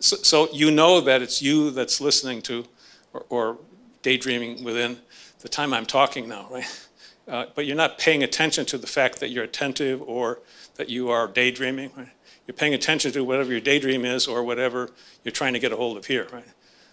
So, 0.00 0.16
so, 0.16 0.48
you 0.52 0.70
know 0.70 1.00
that 1.00 1.22
it's 1.22 1.42
you 1.42 1.70
that's 1.70 2.00
listening 2.00 2.42
to 2.42 2.64
or, 3.12 3.24
or 3.28 3.58
daydreaming 4.02 4.62
within 4.62 4.98
the 5.40 5.48
time 5.48 5.72
I'm 5.72 5.86
talking 5.86 6.28
now, 6.28 6.48
right? 6.50 6.88
uh, 7.28 7.46
but 7.54 7.66
you're 7.66 7.76
not 7.76 7.98
paying 7.98 8.22
attention 8.22 8.64
to 8.66 8.78
the 8.78 8.86
fact 8.86 9.20
that 9.20 9.30
you're 9.30 9.44
attentive 9.44 10.02
or 10.02 10.40
that 10.78 10.88
you 10.88 11.10
are 11.10 11.28
daydreaming. 11.28 11.90
Right? 11.94 12.08
You're 12.46 12.54
paying 12.54 12.72
attention 12.72 13.12
to 13.12 13.22
whatever 13.22 13.50
your 13.50 13.60
daydream 13.60 14.06
is 14.06 14.26
or 14.26 14.42
whatever 14.42 14.90
you're 15.22 15.32
trying 15.32 15.52
to 15.52 15.58
get 15.58 15.70
a 15.70 15.76
hold 15.76 15.98
of 15.98 16.06
here. 16.06 16.26
Right? 16.32 16.46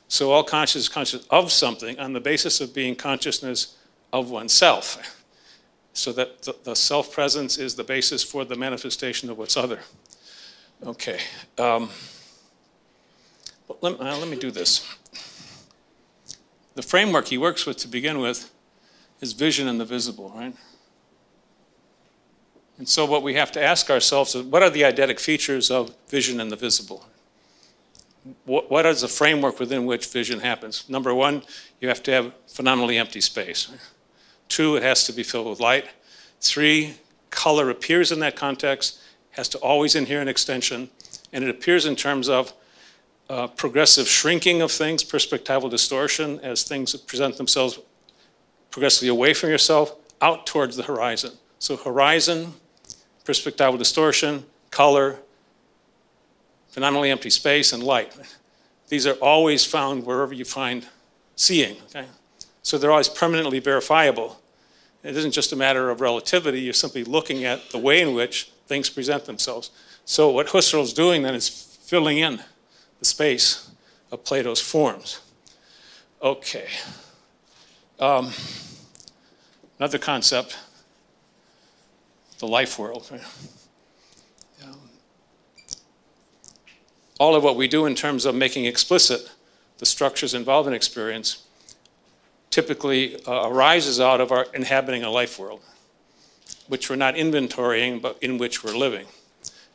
So 0.09 0.31
all 0.31 0.43
consciousness 0.43 0.83
is 0.83 0.89
conscious 0.89 1.25
of 1.27 1.51
something 1.51 1.97
on 1.97 2.11
the 2.11 2.19
basis 2.19 2.59
of 2.59 2.73
being 2.73 2.95
consciousness 2.95 3.77
of 4.11 4.29
oneself. 4.29 5.21
So 5.93 6.11
that 6.11 6.41
the, 6.41 6.55
the 6.63 6.75
self 6.75 7.13
presence 7.13 7.57
is 7.57 7.75
the 7.75 7.85
basis 7.85 8.21
for 8.21 8.43
the 8.43 8.55
manifestation 8.55 9.29
of 9.29 9.37
what's 9.37 9.55
other. 9.55 9.79
Okay. 10.85 11.19
Um, 11.57 11.89
let, 13.81 13.99
uh, 13.99 14.17
let 14.17 14.27
me 14.27 14.37
do 14.37 14.51
this. 14.51 14.85
The 16.73 16.81
framework 16.81 17.29
he 17.29 17.37
works 17.37 17.65
with 17.65 17.77
to 17.77 17.87
begin 17.87 18.19
with 18.19 18.51
is 19.21 19.31
vision 19.31 19.69
and 19.69 19.79
the 19.79 19.85
visible, 19.85 20.33
right? 20.35 20.53
And 22.77 22.87
so, 22.87 23.05
what 23.05 23.23
we 23.23 23.35
have 23.35 23.51
to 23.53 23.63
ask 23.63 23.89
ourselves 23.89 24.35
is 24.35 24.43
what 24.43 24.61
are 24.61 24.69
the 24.69 24.81
eidetic 24.81 25.19
features 25.19 25.71
of 25.71 25.95
vision 26.09 26.41
and 26.41 26.51
the 26.51 26.55
visible? 26.55 27.05
What, 28.43 28.69
what 28.69 28.85
is 28.85 29.01
the 29.01 29.07
framework 29.07 29.59
within 29.59 29.85
which 29.85 30.07
vision 30.07 30.39
happens? 30.39 30.89
Number 30.89 31.13
one, 31.13 31.43
you 31.79 31.87
have 31.87 32.03
to 32.03 32.11
have 32.11 32.33
phenomenally 32.47 32.97
empty 32.97 33.21
space. 33.21 33.71
Two, 34.49 34.75
it 34.75 34.83
has 34.83 35.05
to 35.05 35.13
be 35.13 35.23
filled 35.23 35.47
with 35.47 35.59
light. 35.59 35.85
Three, 36.41 36.95
color 37.29 37.69
appears 37.69 38.11
in 38.11 38.19
that 38.19 38.35
context, 38.35 38.99
has 39.31 39.47
to 39.49 39.57
always 39.59 39.95
inhere 39.95 40.21
an 40.21 40.27
extension, 40.27 40.89
and 41.31 41.43
it 41.43 41.49
appears 41.49 41.85
in 41.85 41.95
terms 41.95 42.29
of 42.29 42.53
uh, 43.29 43.47
progressive 43.47 44.07
shrinking 44.07 44.61
of 44.61 44.71
things, 44.71 45.03
perspectival 45.03 45.69
distortion, 45.69 46.39
as 46.41 46.63
things 46.63 46.95
present 46.95 47.37
themselves 47.37 47.79
progressively 48.69 49.07
away 49.07 49.33
from 49.33 49.49
yourself, 49.49 49.95
out 50.21 50.45
towards 50.45 50.75
the 50.75 50.83
horizon. 50.83 51.31
So 51.59 51.75
horizon, 51.75 52.53
perspectival 53.25 53.77
distortion, 53.77 54.45
color, 54.71 55.19
phenomenally 56.69 57.09
empty 57.09 57.29
space, 57.29 57.73
and 57.73 57.83
light. 57.83 58.15
These 58.89 59.07
are 59.07 59.15
always 59.15 59.65
found 59.65 60.05
wherever 60.05 60.33
you 60.33 60.45
find 60.45 60.87
seeing. 61.35 61.77
Okay? 61.87 62.05
So 62.61 62.77
they're 62.77 62.91
always 62.91 63.09
permanently 63.09 63.59
verifiable. 63.59 64.41
It 65.03 65.15
isn't 65.15 65.31
just 65.31 65.51
a 65.51 65.55
matter 65.55 65.89
of 65.89 66.01
relativity, 66.01 66.61
you're 66.61 66.73
simply 66.73 67.03
looking 67.03 67.45
at 67.45 67.69
the 67.69 67.77
way 67.77 68.01
in 68.01 68.13
which 68.13 68.51
things 68.67 68.89
present 68.89 69.25
themselves. 69.25 69.69
So 70.05 70.29
what 70.29 70.47
Husserl 70.47 70.81
is 70.81 70.93
doing 70.93 71.23
then 71.23 71.35
is 71.35 71.47
filling 71.47 72.17
in 72.17 72.41
the 72.99 73.05
space 73.05 73.69
of 74.11 74.23
Plato's 74.23 74.61
forms. 74.61 75.19
Okay. 76.21 76.67
Um, 77.99 78.31
another 79.77 79.99
concept, 79.99 80.57
the 82.39 82.47
life 82.47 82.77
world. 82.77 83.11
All 87.19 87.35
of 87.35 87.43
what 87.43 87.55
we 87.55 87.67
do 87.67 87.85
in 87.85 87.95
terms 87.95 88.25
of 88.25 88.35
making 88.35 88.65
explicit 88.65 89.31
the 89.77 89.85
structures 89.85 90.33
involved 90.33 90.67
in 90.67 90.73
experience 90.73 91.43
typically 92.49 93.15
uh, 93.25 93.49
arises 93.49 93.99
out 93.99 94.21
of 94.21 94.31
our 94.31 94.47
inhabiting 94.53 95.03
a 95.03 95.09
life 95.09 95.39
world, 95.39 95.61
which 96.67 96.89
we're 96.89 96.95
not 96.95 97.15
inventorying, 97.15 98.01
but 98.01 98.17
in 98.21 98.37
which 98.37 98.63
we're 98.63 98.75
living. 98.75 99.05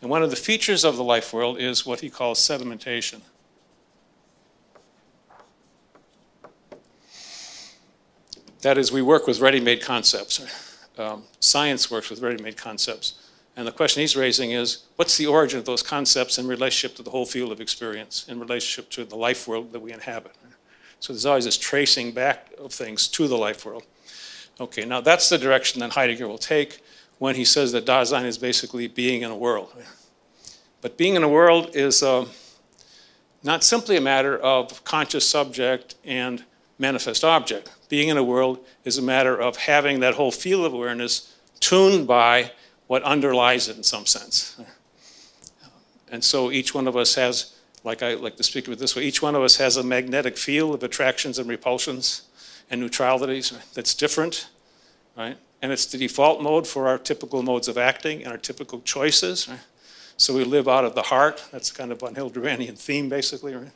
And 0.00 0.10
one 0.10 0.22
of 0.22 0.30
the 0.30 0.36
features 0.36 0.84
of 0.84 0.96
the 0.96 1.04
life 1.04 1.32
world 1.32 1.58
is 1.58 1.84
what 1.84 2.00
he 2.00 2.08
calls 2.08 2.38
sedimentation. 2.38 3.20
That 8.62 8.76
is, 8.76 8.92
we 8.92 9.02
work 9.02 9.26
with 9.26 9.40
ready 9.40 9.60
made 9.60 9.82
concepts. 9.82 10.69
Um, 11.00 11.22
science 11.40 11.90
works 11.90 12.10
with 12.10 12.20
ready 12.20 12.42
made 12.42 12.58
concepts. 12.58 13.14
And 13.56 13.66
the 13.66 13.72
question 13.72 14.02
he's 14.02 14.16
raising 14.16 14.52
is 14.52 14.84
what's 14.96 15.16
the 15.16 15.26
origin 15.26 15.58
of 15.58 15.64
those 15.64 15.82
concepts 15.82 16.38
in 16.38 16.46
relationship 16.46 16.96
to 16.96 17.02
the 17.02 17.10
whole 17.10 17.24
field 17.24 17.52
of 17.52 17.60
experience, 17.60 18.26
in 18.28 18.38
relationship 18.38 18.90
to 18.90 19.04
the 19.04 19.16
life 19.16 19.48
world 19.48 19.72
that 19.72 19.80
we 19.80 19.92
inhabit? 19.92 20.32
So 21.00 21.14
there's 21.14 21.24
always 21.24 21.46
this 21.46 21.56
tracing 21.56 22.12
back 22.12 22.52
of 22.58 22.72
things 22.72 23.08
to 23.08 23.26
the 23.26 23.36
life 23.36 23.64
world. 23.64 23.84
Okay, 24.60 24.84
now 24.84 25.00
that's 25.00 25.30
the 25.30 25.38
direction 25.38 25.80
that 25.80 25.92
Heidegger 25.92 26.28
will 26.28 26.38
take 26.38 26.80
when 27.18 27.34
he 27.34 27.44
says 27.44 27.72
that 27.72 27.86
Dasein 27.86 28.26
is 28.26 28.36
basically 28.36 28.86
being 28.86 29.22
in 29.22 29.30
a 29.30 29.36
world. 29.36 29.72
But 30.82 30.98
being 30.98 31.14
in 31.14 31.22
a 31.22 31.28
world 31.28 31.70
is 31.74 32.02
uh, 32.02 32.26
not 33.42 33.64
simply 33.64 33.96
a 33.96 34.00
matter 34.02 34.38
of 34.38 34.84
conscious 34.84 35.26
subject 35.26 35.94
and 36.04 36.44
manifest 36.78 37.24
object. 37.24 37.70
Being 37.90 38.08
in 38.08 38.16
a 38.16 38.24
world 38.24 38.64
is 38.84 38.96
a 38.96 39.02
matter 39.02 39.38
of 39.38 39.56
having 39.56 40.00
that 40.00 40.14
whole 40.14 40.30
field 40.30 40.64
of 40.64 40.72
awareness 40.72 41.36
tuned 41.58 42.06
by 42.06 42.52
what 42.86 43.02
underlies 43.02 43.68
it 43.68 43.76
in 43.76 43.82
some 43.82 44.06
sense. 44.06 44.58
And 46.10 46.24
so 46.24 46.50
each 46.50 46.74
one 46.74 46.88
of 46.88 46.96
us 46.96 47.16
has, 47.16 47.54
like 47.84 48.02
I 48.02 48.14
like 48.14 48.36
to 48.36 48.42
speak 48.42 48.66
of 48.66 48.72
it 48.72 48.78
this 48.78 48.96
way, 48.96 49.02
each 49.02 49.20
one 49.20 49.34
of 49.34 49.42
us 49.42 49.56
has 49.56 49.76
a 49.76 49.82
magnetic 49.82 50.38
field 50.38 50.74
of 50.74 50.82
attractions 50.82 51.38
and 51.38 51.48
repulsions 51.48 52.22
and 52.70 52.80
neutralities 52.80 53.52
that's 53.74 53.92
different, 53.92 54.48
right? 55.16 55.36
And 55.60 55.72
it's 55.72 55.86
the 55.86 55.98
default 55.98 56.40
mode 56.40 56.66
for 56.66 56.88
our 56.88 56.96
typical 56.96 57.42
modes 57.42 57.68
of 57.68 57.76
acting 57.76 58.22
and 58.22 58.28
our 58.28 58.38
typical 58.38 58.80
choices. 58.80 59.48
Right? 59.48 59.58
So 60.16 60.34
we 60.34 60.44
live 60.44 60.68
out 60.68 60.84
of 60.84 60.94
the 60.94 61.02
heart. 61.02 61.44
That's 61.50 61.70
kind 61.70 61.92
of 61.92 62.02
a 62.02 62.08
Hildebrandian 62.08 62.78
theme, 62.78 63.08
basically. 63.08 63.54
Right? 63.54 63.72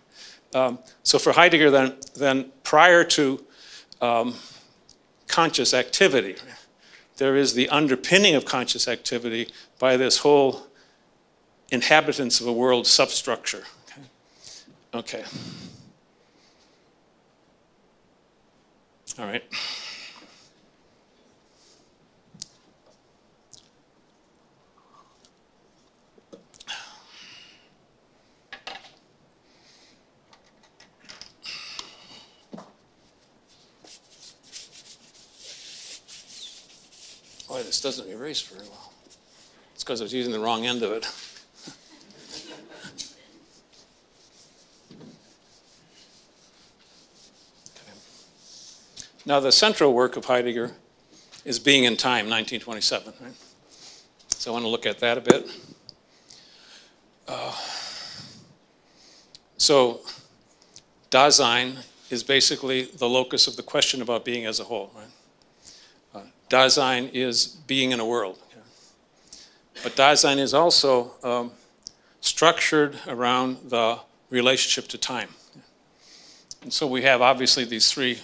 Um, 0.55 0.79
so 1.03 1.19
for 1.19 1.33
Heidegger, 1.33 1.71
then, 1.71 1.97
then 2.15 2.53
prior 2.63 3.05
to 3.05 3.45
um, 4.05 4.35
conscious 5.29 5.73
activity, 5.73 6.37
there 7.17 7.37
is 7.37 7.55
the 7.55 7.69
underpinning 7.71 8.35
of 8.35 8.45
conscious 8.45 8.87
activity 8.87 9.49
by 9.79 9.97
this 9.97 10.19
whole 10.19 10.67
inhabitants 11.71 12.41
of 12.41 12.47
a 12.47 12.53
world 12.53 12.87
substructure. 12.87 13.65
Okay. 14.95 15.21
okay. 15.21 15.25
All 19.19 19.27
right. 19.27 19.45
Boy, 37.55 37.63
this 37.63 37.74
doesn't 37.85 38.09
erase 38.09 38.41
very 38.41 38.67
well. 38.67 38.93
It's 39.75 39.85
because 39.85 40.01
I 40.01 40.05
was 40.05 40.15
using 40.15 40.33
the 40.33 40.41
wrong 40.41 40.65
end 40.65 40.83
of 40.83 40.91
it. 40.93 41.07
Now, 49.27 49.41
the 49.41 49.53
central 49.53 49.95
work 49.95 50.19
of 50.19 50.27
Heidegger 50.27 50.73
is 51.47 51.59
Being 51.59 51.87
and 51.87 51.99
Time, 51.99 52.29
1927. 52.29 53.15
Right? 53.23 53.33
So 54.29 54.51
I 54.51 54.53
want 54.53 54.67
to 54.67 54.69
look 54.69 54.85
at 54.85 54.99
that 54.99 55.17
a 55.17 55.23
bit. 55.23 55.51
Uh, 57.27 57.57
so, 59.57 60.01
Dasein 61.11 61.87
is 62.11 62.23
basically 62.23 62.83
the 62.83 63.09
locus 63.09 63.47
of 63.47 63.57
the 63.57 63.63
question 63.63 64.03
about 64.03 64.27
being 64.27 64.45
as 64.45 64.61
a 64.61 64.65
whole. 64.65 64.91
Right? 64.95 65.07
Dasein 66.49 67.11
is 67.13 67.47
being 67.47 67.93
in 67.93 68.01
a 68.01 68.07
world. 68.07 68.39
But 69.83 69.97
Dasein 69.97 70.39
is 70.39 70.55
also 70.55 71.13
um, 71.23 71.53
structured 72.21 72.97
around 73.07 73.59
the 73.71 73.99
relationship 74.31 74.89
to 74.89 74.99
time. 74.99 75.29
And 76.63 76.73
so 76.73 76.87
we 76.87 77.03
have 77.03 77.21
obviously 77.21 77.65
these 77.65 77.91
three 77.93 78.21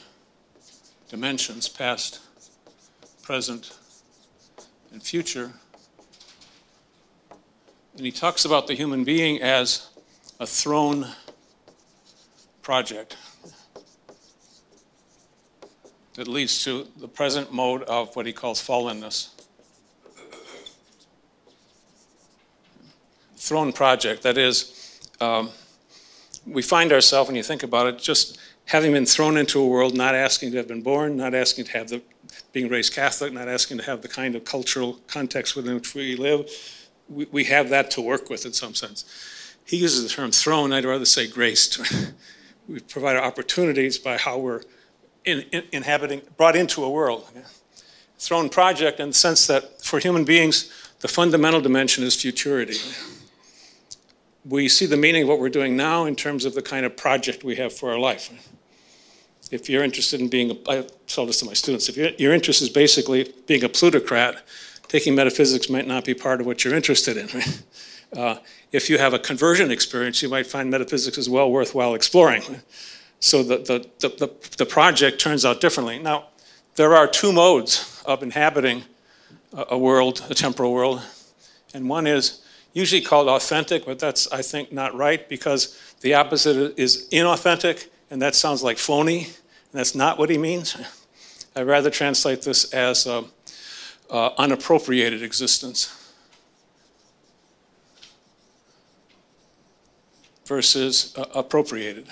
dimensions 1.08 1.68
past, 1.68 2.20
present, 3.22 3.76
and 4.92 5.02
future. 5.02 5.52
And 7.96 8.06
he 8.06 8.12
talks 8.12 8.44
about 8.44 8.66
the 8.66 8.74
human 8.74 9.04
being 9.04 9.42
as 9.42 9.88
a 10.38 10.46
thrown 10.46 11.08
project 12.62 13.16
that 16.20 16.28
leads 16.28 16.62
to 16.62 16.86
the 16.98 17.08
present 17.08 17.50
mode 17.50 17.82
of 17.84 18.14
what 18.14 18.26
he 18.26 18.32
calls 18.34 18.60
fallenness. 18.60 19.30
Thrown 23.38 23.72
project, 23.72 24.22
that 24.24 24.36
is, 24.36 25.00
um, 25.22 25.48
we 26.44 26.60
find 26.60 26.92
ourselves, 26.92 27.28
when 27.28 27.36
you 27.36 27.42
think 27.42 27.62
about 27.62 27.86
it, 27.86 27.98
just 27.98 28.38
having 28.66 28.92
been 28.92 29.06
thrown 29.06 29.38
into 29.38 29.62
a 29.62 29.66
world, 29.66 29.96
not 29.96 30.14
asking 30.14 30.50
to 30.50 30.58
have 30.58 30.68
been 30.68 30.82
born, 30.82 31.16
not 31.16 31.34
asking 31.34 31.64
to 31.64 31.70
have 31.72 31.88
the, 31.88 32.02
being 32.52 32.68
raised 32.68 32.92
Catholic, 32.92 33.32
not 33.32 33.48
asking 33.48 33.78
to 33.78 33.84
have 33.84 34.02
the 34.02 34.08
kind 34.08 34.34
of 34.34 34.44
cultural 34.44 35.00
context 35.06 35.56
within 35.56 35.76
which 35.76 35.94
we 35.94 36.16
live, 36.16 36.50
we, 37.08 37.24
we 37.32 37.44
have 37.44 37.70
that 37.70 37.90
to 37.92 38.02
work 38.02 38.28
with 38.28 38.44
in 38.44 38.52
some 38.52 38.74
sense. 38.74 39.56
He 39.64 39.78
uses 39.78 40.02
the 40.02 40.10
term 40.10 40.32
thrown, 40.32 40.70
I'd 40.70 40.84
rather 40.84 41.06
say 41.06 41.26
graced. 41.26 41.80
we 42.68 42.80
provide 42.80 43.16
opportunities 43.16 43.96
by 43.96 44.18
how 44.18 44.36
we're 44.36 44.60
in, 45.24 45.40
in, 45.52 45.64
inhabiting, 45.72 46.22
brought 46.36 46.56
into 46.56 46.84
a 46.84 46.90
world. 46.90 47.28
Thrown 48.18 48.48
project 48.48 49.00
in 49.00 49.08
the 49.08 49.14
sense 49.14 49.46
that 49.46 49.82
for 49.82 49.98
human 49.98 50.24
beings, 50.24 50.70
the 51.00 51.08
fundamental 51.08 51.60
dimension 51.60 52.04
is 52.04 52.20
futurity. 52.20 52.78
We 54.44 54.68
see 54.68 54.86
the 54.86 54.96
meaning 54.96 55.22
of 55.22 55.28
what 55.28 55.38
we're 55.38 55.48
doing 55.48 55.76
now 55.76 56.04
in 56.04 56.16
terms 56.16 56.44
of 56.44 56.54
the 56.54 56.62
kind 56.62 56.84
of 56.84 56.96
project 56.96 57.44
we 57.44 57.56
have 57.56 57.72
for 57.72 57.90
our 57.90 57.98
life. 57.98 58.30
If 59.50 59.68
you're 59.68 59.82
interested 59.82 60.20
in 60.20 60.28
being, 60.28 60.50
a, 60.50 60.70
I 60.70 60.86
tell 61.06 61.26
this 61.26 61.40
to 61.40 61.46
my 61.46 61.54
students, 61.54 61.88
if 61.88 62.20
your 62.20 62.32
interest 62.32 62.62
is 62.62 62.68
basically 62.68 63.32
being 63.46 63.64
a 63.64 63.68
plutocrat, 63.68 64.42
taking 64.88 65.14
metaphysics 65.14 65.68
might 65.68 65.86
not 65.86 66.04
be 66.04 66.14
part 66.14 66.40
of 66.40 66.46
what 66.46 66.64
you're 66.64 66.74
interested 66.74 67.16
in. 67.16 67.28
Uh, 68.16 68.36
if 68.72 68.90
you 68.90 68.98
have 68.98 69.14
a 69.14 69.20
conversion 69.20 69.70
experience, 69.70 70.20
you 70.20 70.28
might 70.28 70.44
find 70.44 70.68
metaphysics 70.68 71.16
as 71.16 71.28
well 71.28 71.48
worthwhile 71.48 71.94
exploring. 71.94 72.42
So 73.20 73.42
the, 73.42 73.58
the, 73.58 74.08
the, 74.08 74.30
the, 74.56 74.66
project 74.66 75.20
turns 75.20 75.44
out 75.44 75.60
differently. 75.60 75.98
Now, 75.98 76.28
there 76.76 76.96
are 76.96 77.06
two 77.06 77.32
modes 77.32 78.02
of 78.06 78.22
inhabiting 78.22 78.84
a 79.52 79.76
world, 79.76 80.24
a 80.30 80.34
temporal 80.34 80.72
world, 80.72 81.02
and 81.74 81.88
one 81.88 82.06
is 82.06 82.42
usually 82.72 83.02
called 83.02 83.28
authentic, 83.28 83.84
but 83.84 83.98
that's, 83.98 84.30
I 84.32 84.40
think, 84.40 84.72
not 84.72 84.94
right 84.94 85.28
because 85.28 85.78
the 86.00 86.14
opposite 86.14 86.78
is 86.78 87.08
inauthentic, 87.12 87.88
and 88.10 88.22
that 88.22 88.34
sounds 88.34 88.62
like 88.62 88.78
phony, 88.78 89.24
and 89.24 89.74
that's 89.74 89.94
not 89.94 90.18
what 90.18 90.30
he 90.30 90.38
means. 90.38 90.76
I'd 91.56 91.66
rather 91.66 91.90
translate 91.90 92.42
this 92.42 92.72
as 92.72 93.06
uh, 93.06 93.24
uh, 94.08 94.30
unappropriated 94.38 95.22
existence 95.22 95.94
versus 100.46 101.14
uh, 101.18 101.24
appropriated. 101.34 102.06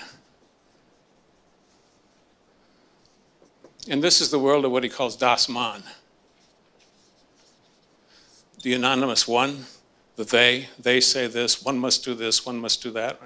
And 3.87 4.03
this 4.03 4.19
is 4.19 4.29
the 4.29 4.39
world 4.39 4.65
of 4.65 4.71
what 4.71 4.83
he 4.83 4.89
calls 4.89 5.15
Das 5.15 5.47
Man. 5.47 5.83
The 8.61 8.73
anonymous 8.73 9.27
one, 9.27 9.65
the 10.17 10.25
they, 10.25 10.67
they 10.77 10.99
say 10.99 11.27
this, 11.27 11.63
one 11.63 11.77
must 11.79 12.03
do 12.03 12.13
this, 12.13 12.45
one 12.45 12.59
must 12.59 12.83
do 12.83 12.91
that. 12.91 13.21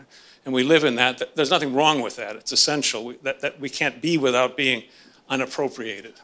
And 0.46 0.54
we 0.54 0.64
live 0.64 0.84
in 0.84 0.96
that. 0.96 1.36
There's 1.36 1.50
nothing 1.50 1.74
wrong 1.74 2.02
with 2.02 2.18
that. 2.18 2.36
It's 2.36 2.52
essential 2.52 3.14
that, 3.24 3.40
that 3.40 3.60
we 3.60 3.70
can't 3.70 4.02
be 4.02 4.18
without 4.18 4.56
being 4.56 4.84
unappropriated. 5.30 6.16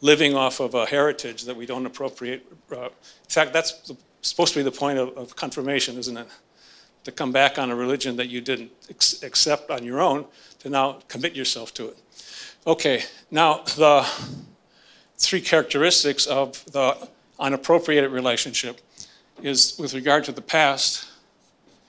Living 0.00 0.34
off 0.34 0.60
of 0.60 0.74
a 0.74 0.86
heritage 0.86 1.44
that 1.44 1.56
we 1.56 1.64
don't 1.64 1.86
appropriate. 1.86 2.46
Uh, 2.70 2.86
in 2.86 2.90
fact, 3.28 3.52
that's 3.52 3.90
supposed 4.22 4.52
to 4.52 4.58
be 4.58 4.62
the 4.62 4.70
point 4.70 4.98
of, 4.98 5.16
of, 5.16 5.36
confirmation, 5.36 5.96
isn't 5.98 6.16
it? 6.16 6.26
To 7.04 7.12
come 7.12 7.32
back 7.32 7.58
on 7.58 7.70
a 7.70 7.76
religion 7.76 8.16
that 8.16 8.28
you 8.28 8.40
didn't 8.40 8.72
accept 8.90 9.70
on 9.70 9.84
your 9.84 10.00
own, 10.00 10.26
to 10.58 10.68
now 10.68 10.98
commit 11.08 11.34
yourself 11.34 11.72
to 11.74 11.88
it. 11.88 11.98
Okay, 12.66 13.04
now 13.30 13.62
the 13.78 14.06
three 15.16 15.40
characteristics 15.40 16.26
of 16.26 16.62
the 16.72 17.08
unappropriated 17.38 18.10
relationship 18.10 18.82
is 19.42 19.78
with 19.78 19.94
regard 19.94 20.24
to 20.24 20.32
the 20.32 20.42
past, 20.42 21.08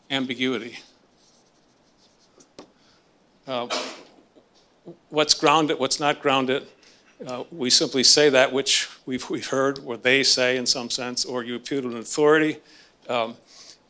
ambiguity. 0.10 0.80
Uh, 3.46 3.68
what's 5.10 5.34
grounded, 5.34 5.78
what's 5.78 6.00
not 6.00 6.22
grounded, 6.22 6.66
uh, 7.28 7.44
we 7.52 7.70
simply 7.70 8.02
say 8.02 8.30
that 8.30 8.54
which 8.54 8.88
we've, 9.06 9.30
we've 9.30 9.48
heard, 9.48 9.80
or 9.86 9.98
they 9.98 10.24
say 10.24 10.56
in 10.56 10.66
some 10.66 10.90
sense, 10.90 11.26
or 11.26 11.44
you 11.44 11.56
impute 11.56 11.84
an 11.84 11.98
authority. 11.98 12.60
Um, 13.10 13.36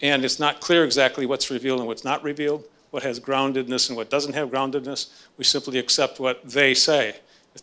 and 0.01 0.25
it's 0.25 0.39
not 0.39 0.61
clear 0.61 0.83
exactly 0.83 1.27
what's 1.27 1.51
revealed 1.51 1.77
and 1.77 1.87
what's 1.87 2.03
not 2.03 2.23
revealed 2.23 2.65
what 2.91 3.03
has 3.03 3.19
groundedness 3.19 3.89
and 3.89 3.97
what 3.97 4.09
doesn't 4.09 4.33
have 4.33 4.49
groundedness. 4.49 5.09
We 5.37 5.43
simply 5.43 5.79
accept 5.79 6.19
what 6.19 6.47
they 6.47 6.73
say. 6.73 7.15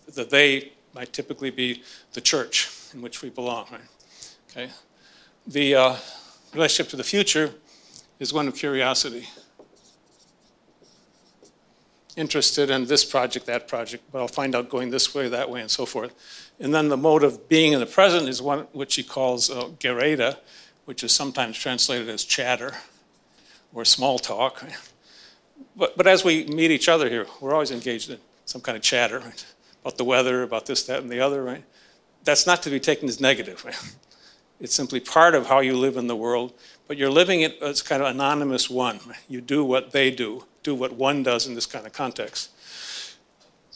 The 0.06 0.24
they 0.24 0.72
might 0.94 1.12
typically 1.12 1.50
be 1.50 1.82
the 2.14 2.20
church 2.20 2.70
in 2.92 3.02
which 3.02 3.22
we 3.22 3.30
belong. 3.30 3.66
Right? 3.70 3.80
Okay. 4.50 4.70
The 5.46 5.74
uh, 5.74 5.96
relationship 6.52 6.90
to 6.90 6.96
the 6.96 7.04
future 7.04 7.54
is 8.18 8.32
one 8.32 8.48
of 8.48 8.54
curiosity. 8.54 9.28
Interested 12.16 12.68
in 12.70 12.86
this 12.86 13.04
project, 13.04 13.46
that 13.46 13.68
project, 13.68 14.04
but 14.10 14.18
I'll 14.18 14.28
find 14.28 14.56
out 14.56 14.68
going 14.68 14.90
this 14.90 15.14
way, 15.14 15.28
that 15.28 15.48
way, 15.48 15.60
and 15.60 15.70
so 15.70 15.86
forth. 15.86 16.14
And 16.58 16.74
then 16.74 16.88
the 16.88 16.96
mode 16.96 17.22
of 17.22 17.48
being 17.48 17.74
in 17.74 17.80
the 17.80 17.86
present 17.86 18.28
is 18.28 18.42
one 18.42 18.66
which 18.72 18.96
he 18.96 19.04
calls 19.04 19.50
uh, 19.50 19.68
Gerede, 19.78 20.36
which 20.84 21.04
is 21.04 21.12
sometimes 21.12 21.56
translated 21.56 22.08
as 22.08 22.24
chatter 22.24 22.78
or 23.72 23.84
small 23.84 24.18
talk. 24.18 24.64
But, 25.76 25.96
but 25.96 26.06
as 26.06 26.24
we 26.24 26.44
meet 26.46 26.70
each 26.70 26.88
other 26.88 27.08
here, 27.08 27.26
we're 27.40 27.52
always 27.52 27.70
engaged 27.70 28.10
in 28.10 28.18
some 28.44 28.60
kind 28.60 28.76
of 28.76 28.82
chatter 28.82 29.20
right? 29.20 29.46
about 29.82 29.96
the 29.96 30.04
weather, 30.04 30.42
about 30.42 30.66
this, 30.66 30.84
that, 30.84 31.00
and 31.00 31.10
the 31.10 31.20
other, 31.20 31.42
right? 31.42 31.64
That's 32.24 32.46
not 32.46 32.62
to 32.62 32.70
be 32.70 32.80
taken 32.80 33.08
as 33.08 33.20
negative. 33.20 33.64
Right? 33.64 33.94
It's 34.60 34.74
simply 34.74 35.00
part 35.00 35.34
of 35.34 35.46
how 35.46 35.60
you 35.60 35.76
live 35.76 35.96
in 35.96 36.08
the 36.08 36.16
world, 36.16 36.52
but 36.88 36.96
you're 36.96 37.10
living 37.10 37.42
it 37.42 37.62
as 37.62 37.80
kind 37.80 38.02
of 38.02 38.08
anonymous 38.08 38.68
one. 38.68 38.98
You 39.28 39.40
do 39.40 39.64
what 39.64 39.92
they 39.92 40.10
do, 40.10 40.46
do 40.62 40.74
what 40.74 40.92
one 40.92 41.22
does 41.22 41.46
in 41.46 41.54
this 41.54 41.66
kind 41.66 41.86
of 41.86 41.92
context. 41.92 42.50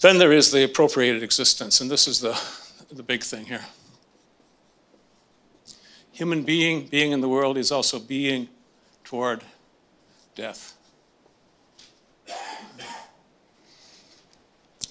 Then 0.01 0.18
there 0.18 0.33
is 0.33 0.51
the 0.51 0.64
appropriated 0.64 1.23
existence, 1.23 1.81
and 1.81 1.88
this 1.88 2.09
is 2.09 2.21
the, 2.21 2.38
the 2.90 3.05
big 3.05 3.23
thing 3.23 3.47
here. 3.47 3.64
Human 6.11 6.42
being, 6.42 6.87
being 6.87 7.12
in 7.12 7.21
the 7.21 7.29
world, 7.29 7.57
is 7.57 7.71
also 7.71 8.01
being 8.01 8.49
toward 9.05 9.45
death. 10.35 10.77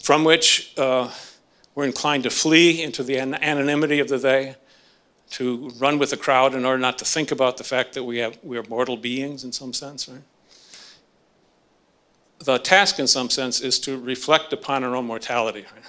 From 0.01 0.23
which 0.23 0.73
uh, 0.77 1.09
we're 1.75 1.85
inclined 1.85 2.23
to 2.23 2.29
flee 2.29 2.81
into 2.81 3.03
the 3.03 3.17
anonymity 3.17 3.99
of 3.99 4.09
the 4.09 4.17
they, 4.17 4.55
to 5.29 5.69
run 5.79 5.97
with 5.97 6.09
the 6.09 6.17
crowd 6.17 6.53
in 6.53 6.65
order 6.65 6.77
not 6.77 6.97
to 6.97 7.05
think 7.05 7.31
about 7.31 7.57
the 7.57 7.63
fact 7.63 7.93
that 7.93 8.03
we, 8.03 8.17
have, 8.17 8.37
we 8.43 8.57
are 8.57 8.63
mortal 8.63 8.97
beings 8.97 9.43
in 9.43 9.51
some 9.51 9.71
sense. 9.71 10.09
Right? 10.09 10.21
The 12.39 12.57
task, 12.57 12.99
in 12.99 13.07
some 13.07 13.29
sense, 13.29 13.61
is 13.61 13.79
to 13.81 13.97
reflect 13.97 14.51
upon 14.51 14.83
our 14.83 14.95
own 14.95 15.05
mortality, 15.05 15.65
right? 15.73 15.85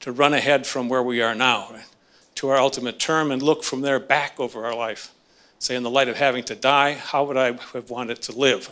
to 0.00 0.10
run 0.10 0.34
ahead 0.34 0.66
from 0.66 0.88
where 0.88 1.02
we 1.02 1.22
are 1.22 1.34
now 1.34 1.68
right? 1.70 1.86
to 2.34 2.48
our 2.48 2.58
ultimate 2.58 2.98
term 2.98 3.30
and 3.30 3.42
look 3.42 3.62
from 3.62 3.82
there 3.82 4.00
back 4.00 4.40
over 4.40 4.64
our 4.64 4.74
life. 4.74 5.12
Say, 5.58 5.74
in 5.74 5.82
the 5.82 5.90
light 5.90 6.08
of 6.08 6.16
having 6.16 6.44
to 6.44 6.54
die, 6.54 6.94
how 6.94 7.24
would 7.24 7.36
I 7.36 7.52
have 7.72 7.88
wanted 7.88 8.20
to 8.22 8.32
live? 8.32 8.68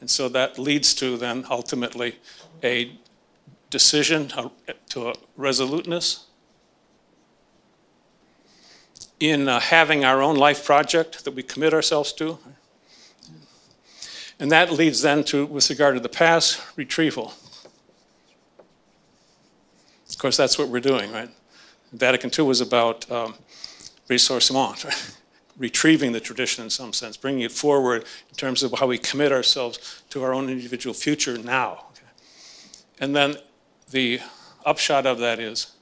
And 0.00 0.10
so 0.10 0.28
that 0.28 0.58
leads 0.58 0.94
to 0.94 1.16
then 1.16 1.46
ultimately 1.50 2.16
a 2.62 2.92
decision 3.70 4.30
to 4.90 5.08
a 5.08 5.14
resoluteness 5.36 6.26
in 9.20 9.48
uh, 9.48 9.60
having 9.60 10.04
our 10.04 10.22
own 10.22 10.36
life 10.36 10.64
project 10.64 11.24
that 11.24 11.32
we 11.32 11.42
commit 11.42 11.72
ourselves 11.72 12.12
to. 12.12 12.38
And 14.38 14.50
that 14.50 14.70
leads 14.72 15.02
then 15.02 15.24
to, 15.24 15.46
with 15.46 15.70
regard 15.70 15.94
to 15.94 16.00
the 16.00 16.08
past, 16.08 16.60
retrieval. 16.76 17.32
Of 20.10 20.18
course, 20.18 20.36
that's 20.36 20.58
what 20.58 20.68
we're 20.68 20.80
doing, 20.80 21.12
right? 21.12 21.30
Vatican 21.92 22.30
II 22.36 22.44
was 22.46 22.60
about 22.60 23.10
um, 23.10 23.34
ressourcement, 24.08 24.84
right? 24.84 25.16
retrieving 25.56 26.12
the 26.12 26.20
tradition 26.20 26.64
in 26.64 26.70
some 26.70 26.92
sense, 26.92 27.16
bringing 27.16 27.42
it 27.42 27.52
forward 27.52 28.04
in 28.28 28.34
terms 28.36 28.62
of 28.62 28.72
how 28.78 28.86
we 28.86 28.98
commit 28.98 29.32
ourselves 29.32 30.02
to 30.10 30.22
our 30.22 30.34
own 30.34 30.48
individual 30.48 30.94
future 30.94 31.38
now. 31.38 31.86
Okay? 31.90 32.06
And 33.00 33.14
then 33.14 33.36
the 33.90 34.20
upshot 34.64 35.06
of 35.06 35.18
that 35.18 35.38
is 35.38 35.72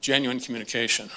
genuine 0.00 0.40
communication. 0.40 1.10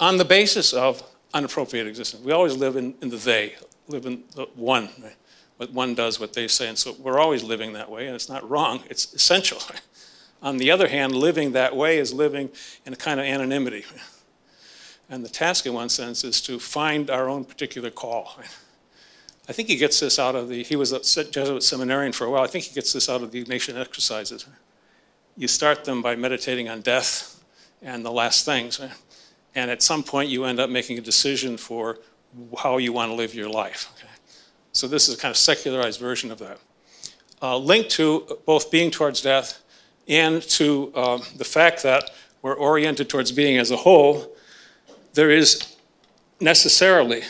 On 0.00 0.16
the 0.16 0.24
basis 0.24 0.72
of 0.72 1.02
unappropriate 1.36 1.86
existence. 1.86 2.22
We 2.22 2.32
always 2.32 2.56
live 2.56 2.76
in, 2.76 2.94
in 3.02 3.10
the 3.10 3.16
they, 3.16 3.54
live 3.88 4.06
in 4.06 4.24
the 4.34 4.46
one, 4.54 4.88
right? 5.02 5.16
what 5.58 5.72
one 5.72 5.94
does, 5.94 6.18
what 6.18 6.32
they 6.32 6.48
say. 6.48 6.68
And 6.68 6.78
so 6.78 6.96
we're 6.98 7.18
always 7.18 7.42
living 7.42 7.74
that 7.74 7.90
way, 7.90 8.06
and 8.06 8.14
it's 8.14 8.28
not 8.28 8.48
wrong, 8.48 8.82
it's 8.88 9.12
essential. 9.14 9.60
On 10.42 10.58
the 10.58 10.70
other 10.70 10.88
hand, 10.88 11.14
living 11.14 11.52
that 11.52 11.74
way 11.74 11.98
is 11.98 12.12
living 12.12 12.50
in 12.84 12.92
a 12.92 12.96
kind 12.96 13.18
of 13.18 13.26
anonymity. 13.26 13.84
And 15.08 15.24
the 15.24 15.28
task, 15.28 15.66
in 15.66 15.72
one 15.72 15.88
sense, 15.88 16.24
is 16.24 16.40
to 16.42 16.58
find 16.58 17.10
our 17.10 17.28
own 17.28 17.44
particular 17.44 17.90
call. 17.90 18.38
I 19.48 19.52
think 19.52 19.68
he 19.68 19.76
gets 19.76 20.00
this 20.00 20.18
out 20.18 20.34
of 20.34 20.48
the, 20.48 20.64
he 20.64 20.74
was 20.74 20.92
a 20.92 21.24
Jesuit 21.24 21.62
seminarian 21.62 22.12
for 22.12 22.24
a 22.24 22.30
while. 22.30 22.42
I 22.42 22.48
think 22.48 22.64
he 22.64 22.74
gets 22.74 22.92
this 22.92 23.08
out 23.08 23.22
of 23.22 23.30
the 23.30 23.44
Ignatian 23.44 23.80
exercises. 23.80 24.46
You 25.36 25.46
start 25.46 25.84
them 25.84 26.02
by 26.02 26.16
meditating 26.16 26.68
on 26.68 26.80
death 26.80 27.44
and 27.82 28.04
the 28.04 28.10
last 28.10 28.44
things. 28.44 28.80
And 29.54 29.70
at 29.70 29.82
some 29.82 30.02
point, 30.02 30.28
you 30.28 30.44
end 30.44 30.58
up 30.58 30.68
making 30.68 30.98
a 30.98 31.02
decision 31.02 31.56
for 31.56 31.98
how 32.58 32.78
you 32.78 32.92
want 32.92 33.10
to 33.10 33.14
live 33.14 33.34
your 33.34 33.48
life. 33.48 33.88
So 34.72 34.88
this 34.88 35.08
is 35.08 35.14
a 35.14 35.18
kind 35.18 35.30
of 35.30 35.36
secularized 35.36 36.00
version 36.00 36.30
of 36.30 36.38
that. 36.40 36.58
Uh, 37.40 37.56
linked 37.56 37.90
to 37.90 38.38
both 38.44 38.70
being 38.70 38.90
towards 38.90 39.22
death 39.22 39.62
and 40.08 40.42
to 40.42 40.92
uh, 40.94 41.18
the 41.36 41.44
fact 41.44 41.82
that 41.82 42.10
we're 42.42 42.54
oriented 42.54 43.08
towards 43.08 43.32
being 43.32 43.58
as 43.58 43.70
a 43.70 43.76
whole, 43.76 44.36
there 45.14 45.30
is 45.30 45.76
necessarily 46.40 47.22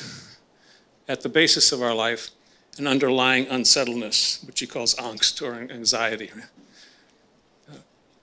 at 1.08 1.22
the 1.22 1.28
basis 1.28 1.72
of 1.72 1.82
our 1.82 1.94
life 1.94 2.30
an 2.78 2.86
underlying 2.86 3.46
unsettledness, 3.46 4.44
which 4.46 4.60
he 4.60 4.66
calls 4.66 4.94
angst 4.96 5.40
or 5.40 5.54
anxiety. 5.72 6.30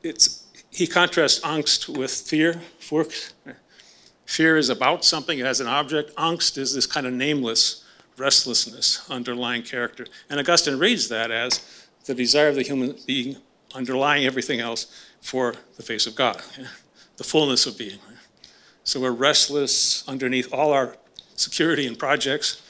It's, 0.03 0.45
he 0.69 0.85
contrasts 0.85 1.39
angst 1.39 1.89
with 1.97 2.11
fear. 2.11 2.61
Fear 4.25 4.57
is 4.57 4.69
about 4.69 5.03
something, 5.03 5.39
it 5.39 5.45
has 5.45 5.59
an 5.59 5.67
object. 5.67 6.15
Angst 6.15 6.57
is 6.57 6.75
this 6.75 6.85
kind 6.85 7.07
of 7.07 7.13
nameless 7.13 7.83
restlessness, 8.17 9.09
underlying 9.09 9.63
character. 9.63 10.05
And 10.29 10.39
Augustine 10.39 10.77
reads 10.77 11.09
that 11.09 11.31
as 11.31 11.87
the 12.05 12.13
desire 12.13 12.49
of 12.49 12.55
the 12.55 12.63
human 12.63 12.95
being 13.07 13.37
underlying 13.73 14.25
everything 14.25 14.59
else 14.59 14.87
for 15.21 15.55
the 15.77 15.83
face 15.83 16.05
of 16.07 16.15
God, 16.15 16.41
the 17.17 17.23
fullness 17.23 17.65
of 17.65 17.77
being. 17.77 17.99
So 18.83 18.99
we're 18.99 19.11
restless 19.11 20.07
underneath 20.07 20.53
all 20.53 20.71
our 20.71 20.97
security 21.35 21.87
and 21.87 21.97
projects 21.97 22.61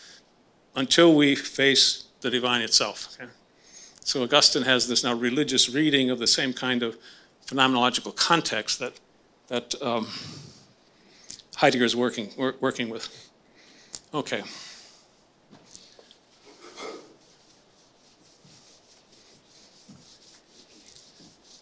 until 0.75 1.15
we 1.15 1.35
face 1.35 2.05
the 2.21 2.29
divine 2.29 2.61
itself. 2.61 3.17
So 4.01 4.23
Augustine 4.23 4.63
has 4.63 4.87
this 4.87 5.03
now 5.03 5.13
religious 5.13 5.69
reading 5.69 6.09
of 6.09 6.19
the 6.19 6.27
same 6.27 6.53
kind 6.53 6.83
of 6.83 6.97
phenomenological 7.45 8.15
context 8.15 8.79
that, 8.79 8.99
that 9.47 9.75
um, 9.81 10.07
Heidegger 11.55 11.85
is 11.85 11.95
working, 11.95 12.29
working 12.59 12.89
with. 12.89 13.29
Okay. 14.13 14.43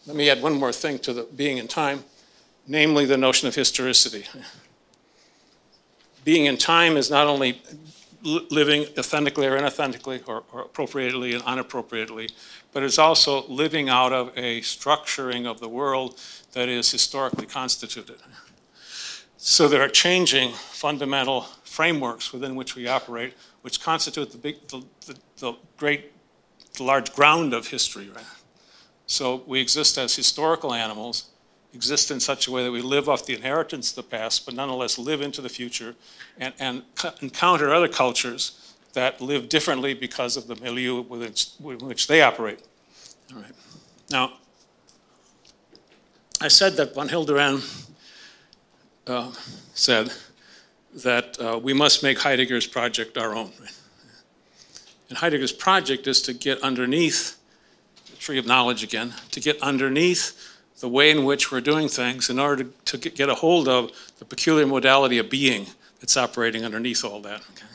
Let 0.06 0.16
me 0.16 0.30
add 0.30 0.42
one 0.42 0.54
more 0.54 0.72
thing 0.72 1.00
to 1.00 1.14
the 1.14 1.24
being 1.36 1.58
in 1.58 1.68
time, 1.68 2.04
namely 2.68 3.06
the 3.06 3.18
notion 3.18 3.48
of 3.48 3.56
historicity. 3.56 4.26
Being 6.24 6.46
in 6.46 6.58
time 6.58 6.98
is 6.98 7.10
not 7.10 7.28
only 7.28 7.62
living 8.24 8.86
authentically 8.98 9.48
or 9.48 9.58
inauthentically, 9.58 10.22
or, 10.28 10.44
or 10.52 10.62
appropriately 10.62 11.34
and 11.34 11.44
unappropriately, 11.44 12.30
but 12.72 12.84
it's 12.84 13.00
also 13.00 13.48
living 13.48 13.90
out 13.90 14.14
of 14.14 14.32
a 14.38 14.62
structuring 14.62 15.46
of 15.46 15.60
the 15.60 15.68
world 15.68 16.20
that 16.54 16.70
is 16.70 16.92
historically 16.92 17.46
constituted. 17.46 18.18
So 19.38 19.68
there 19.68 19.82
are 19.82 19.90
changing 19.90 20.52
fundamental 20.52 21.42
frameworks 21.64 22.32
within 22.32 22.56
which 22.56 22.76
we 22.76 22.88
operate, 22.88 23.34
which 23.62 23.82
constitute 23.82 24.32
the, 24.32 24.38
big, 24.38 24.68
the, 24.68 24.84
the, 25.08 25.18
the 25.38 25.54
great, 25.78 26.12
the 26.78 26.84
large 26.84 27.12
ground 27.14 27.54
of 27.54 27.68
history. 27.68 28.10
Right? 28.10 28.24
So 29.12 29.44
we 29.46 29.60
exist 29.60 29.98
as 29.98 30.16
historical 30.16 30.74
animals, 30.74 31.26
exist 31.74 32.12
in 32.12 32.22
such 32.22 32.48
a 32.48 32.52
way 32.52 32.64
that 32.64 32.72
we 32.72 32.82
live 32.82 33.10
off 33.10 33.26
the 33.26 33.34
inheritance 33.36 33.90
of 33.90 33.98
the 33.98 34.04
past, 34.04 34.46
but 34.46 34.54
nonetheless 34.54 34.98
live 34.98 35.20
into 35.22 35.42
the 35.42 35.50
future 35.50 35.96
and, 36.38 36.54
and 36.60 36.84
encounter 37.22 37.74
other 37.74 37.90
cultures 37.90 38.74
that 38.94 39.20
live 39.20 39.50
differently 39.50 39.94
because 39.94 40.38
of 40.38 40.48
the 40.48 40.56
milieu 40.56 41.02
within 41.02 41.34
which 41.60 42.08
they 42.08 42.22
operate. 42.22 42.64
All 43.36 43.42
right. 43.42 43.52
Now, 44.10 44.32
I 46.40 46.48
said 46.48 46.78
that 46.78 46.96
von 46.96 47.10
Hildebrand 47.10 47.64
uh, 49.08 49.34
said 49.74 50.14
that 51.04 51.38
uh, 51.38 51.60
we 51.62 51.74
must 51.74 52.02
make 52.02 52.20
Heidegger's 52.20 52.66
project 52.66 53.18
our 53.18 53.36
own. 53.36 53.52
And 55.10 55.18
Heidegger's 55.18 55.52
project 55.52 56.08
is 56.08 56.22
to 56.22 56.34
get 56.34 56.62
underneath 56.62 57.41
tree 58.22 58.38
of 58.38 58.46
knowledge 58.46 58.84
again, 58.84 59.16
to 59.32 59.40
get 59.40 59.60
underneath 59.64 60.60
the 60.80 60.88
way 60.88 61.10
in 61.10 61.26
which 61.26 61.52
we're 61.52 61.60
doing 61.60 61.88
things 61.88 62.30
in 62.30 62.38
order 62.38 62.66
to, 62.86 62.98
to 62.98 63.10
get 63.10 63.30
a 63.30 63.36
hold 63.36 63.68
of 63.68 63.92
the 64.20 64.26
peculiar 64.26 64.68
modality 64.68 65.18
of 65.18 65.28
being 65.28 65.66
that's 66.00 66.16
operating 66.16 66.64
underneath 66.64 67.04
all 67.04 67.20
that. 67.22 67.42
Okay? 67.52 67.66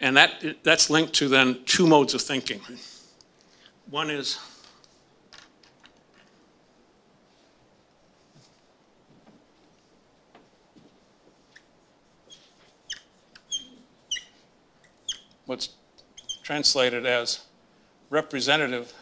And 0.00 0.16
that, 0.16 0.56
that's 0.62 0.88
linked 0.88 1.14
to 1.14 1.28
then 1.28 1.64
two 1.64 1.86
modes 1.86 2.14
of 2.14 2.22
thinking. 2.22 2.60
One 3.90 4.08
is 4.08 4.38
what's 15.46 15.70
translated 16.44 17.04
as 17.04 17.40
representative 18.12 18.92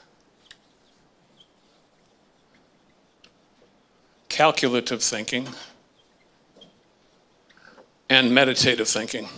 calculative 4.28 5.02
thinking 5.02 5.48
and 8.08 8.32
meditative 8.32 8.86
thinking. 8.86 9.28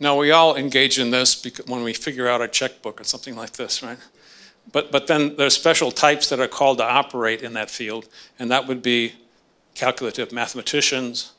Now, 0.00 0.16
we 0.16 0.30
all 0.30 0.56
engage 0.56 0.98
in 0.98 1.10
this 1.10 1.46
when 1.66 1.84
we 1.84 1.92
figure 1.92 2.28
out 2.28 2.40
a 2.40 2.48
checkbook 2.48 2.98
or 2.98 3.04
something 3.04 3.36
like 3.36 3.52
this, 3.52 3.82
right? 3.82 3.98
But, 4.72 4.90
but 4.90 5.06
then 5.06 5.36
there's 5.36 5.54
special 5.54 5.90
types 5.92 6.30
that 6.30 6.40
are 6.40 6.48
called 6.48 6.78
to 6.78 6.84
operate 6.84 7.42
in 7.42 7.52
that 7.52 7.68
field, 7.68 8.08
and 8.38 8.50
that 8.50 8.66
would 8.66 8.80
be 8.80 9.12
calculative 9.74 10.32
mathematicians, 10.32 11.32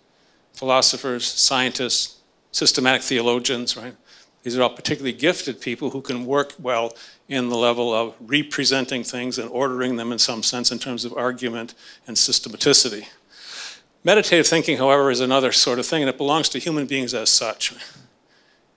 philosophers, 0.53 1.25
scientists, 1.25 2.19
systematic 2.51 3.01
theologians, 3.01 3.75
right? 3.75 3.95
These 4.43 4.57
are 4.57 4.61
all 4.61 4.69
particularly 4.69 5.13
gifted 5.13 5.61
people 5.61 5.91
who 5.91 6.01
can 6.01 6.25
work 6.25 6.53
well 6.59 6.93
in 7.29 7.49
the 7.49 7.55
level 7.55 7.93
of 7.93 8.13
representing 8.19 9.03
things 9.03 9.39
and 9.39 9.49
ordering 9.49 9.95
them 9.95 10.11
in 10.11 10.19
some 10.19 10.43
sense 10.43 10.71
in 10.71 10.79
terms 10.79 11.05
of 11.05 11.13
argument 11.13 11.73
and 12.05 12.17
systematicity. 12.17 13.07
Meditative 14.03 14.45
thinking, 14.45 14.77
however, 14.77 15.09
is 15.09 15.21
another 15.21 15.53
sort 15.53 15.79
of 15.79 15.85
thing, 15.85 16.03
and 16.03 16.09
it 16.09 16.17
belongs 16.17 16.49
to 16.49 16.59
human 16.59 16.85
beings 16.85 17.13
as 17.13 17.29
such. 17.29 17.73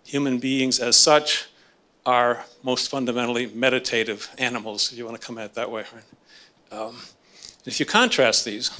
Human 0.04 0.38
beings 0.38 0.78
as 0.78 0.94
such 0.96 1.46
are 2.06 2.44
most 2.62 2.88
fundamentally 2.88 3.46
meditative 3.48 4.30
animals, 4.38 4.92
if 4.92 4.98
you 4.98 5.04
want 5.04 5.20
to 5.20 5.26
come 5.26 5.36
at 5.36 5.46
it 5.46 5.54
that 5.54 5.68
way. 5.68 5.84
Um, 6.70 6.96
if 7.64 7.80
you 7.80 7.86
contrast 7.86 8.44
these, 8.44 8.70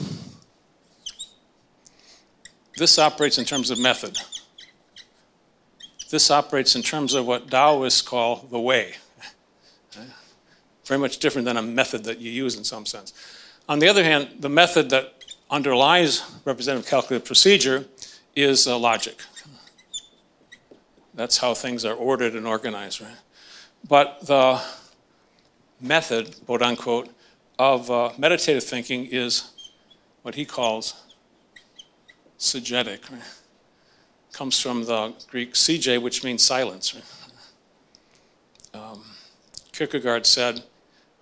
this 2.77 2.97
operates 3.01 3.39
in 3.39 3.45
terms 3.45 3.73
of 3.73 3.81
method. 3.81 4.17
This 6.11 6.31
operates 6.31 6.77
in 6.77 6.83
terms 6.83 7.15
of 7.15 7.27
what 7.27 7.51
Taoists 7.51 8.03
call 8.03 8.47
the 8.51 8.61
way. 8.61 8.95
Very 10.85 11.01
much 11.01 11.19
different 11.19 11.47
than 11.47 11.57
a 11.57 11.63
method 11.63 12.05
that 12.05 12.21
you 12.21 12.31
use 12.31 12.57
in 12.57 12.63
some 12.63 12.87
sense. 12.87 13.13
On 13.69 13.81
the 13.81 13.89
other 13.89 14.05
hand, 14.05 14.29
the 14.39 14.49
method 14.49 14.91
that 14.91 15.15
underlies 15.51 16.23
representative 16.45 16.89
calculative 16.89 17.27
procedure 17.27 17.87
is 18.37 18.69
uh, 18.69 18.79
logic. 18.79 19.21
That's 21.15 21.39
how 21.39 21.55
things 21.55 21.85
are 21.85 21.95
ordered 21.95 22.35
and 22.35 22.47
organized, 22.47 23.01
right? 23.01 23.17
But 23.89 24.27
the 24.27 24.61
method, 25.81 26.37
quote 26.47 26.63
unquote, 26.63 27.09
of 27.59 27.91
uh, 27.91 28.13
meditative 28.19 28.65
thinking 28.65 29.07
is 29.07 29.51
what 30.23 30.35
he 30.35 30.45
calls 30.45 30.95
sigetic. 32.39 33.11
Right? 33.11 33.23
Comes 34.37 34.61
from 34.61 34.85
the 34.85 35.15
Greek 35.31 35.55
CJ, 35.55 36.03
which 36.03 36.23
means 36.23 36.43
silence. 36.43 36.95
Um, 38.75 39.03
Kierkegaard 39.73 40.27
said, 40.27 40.63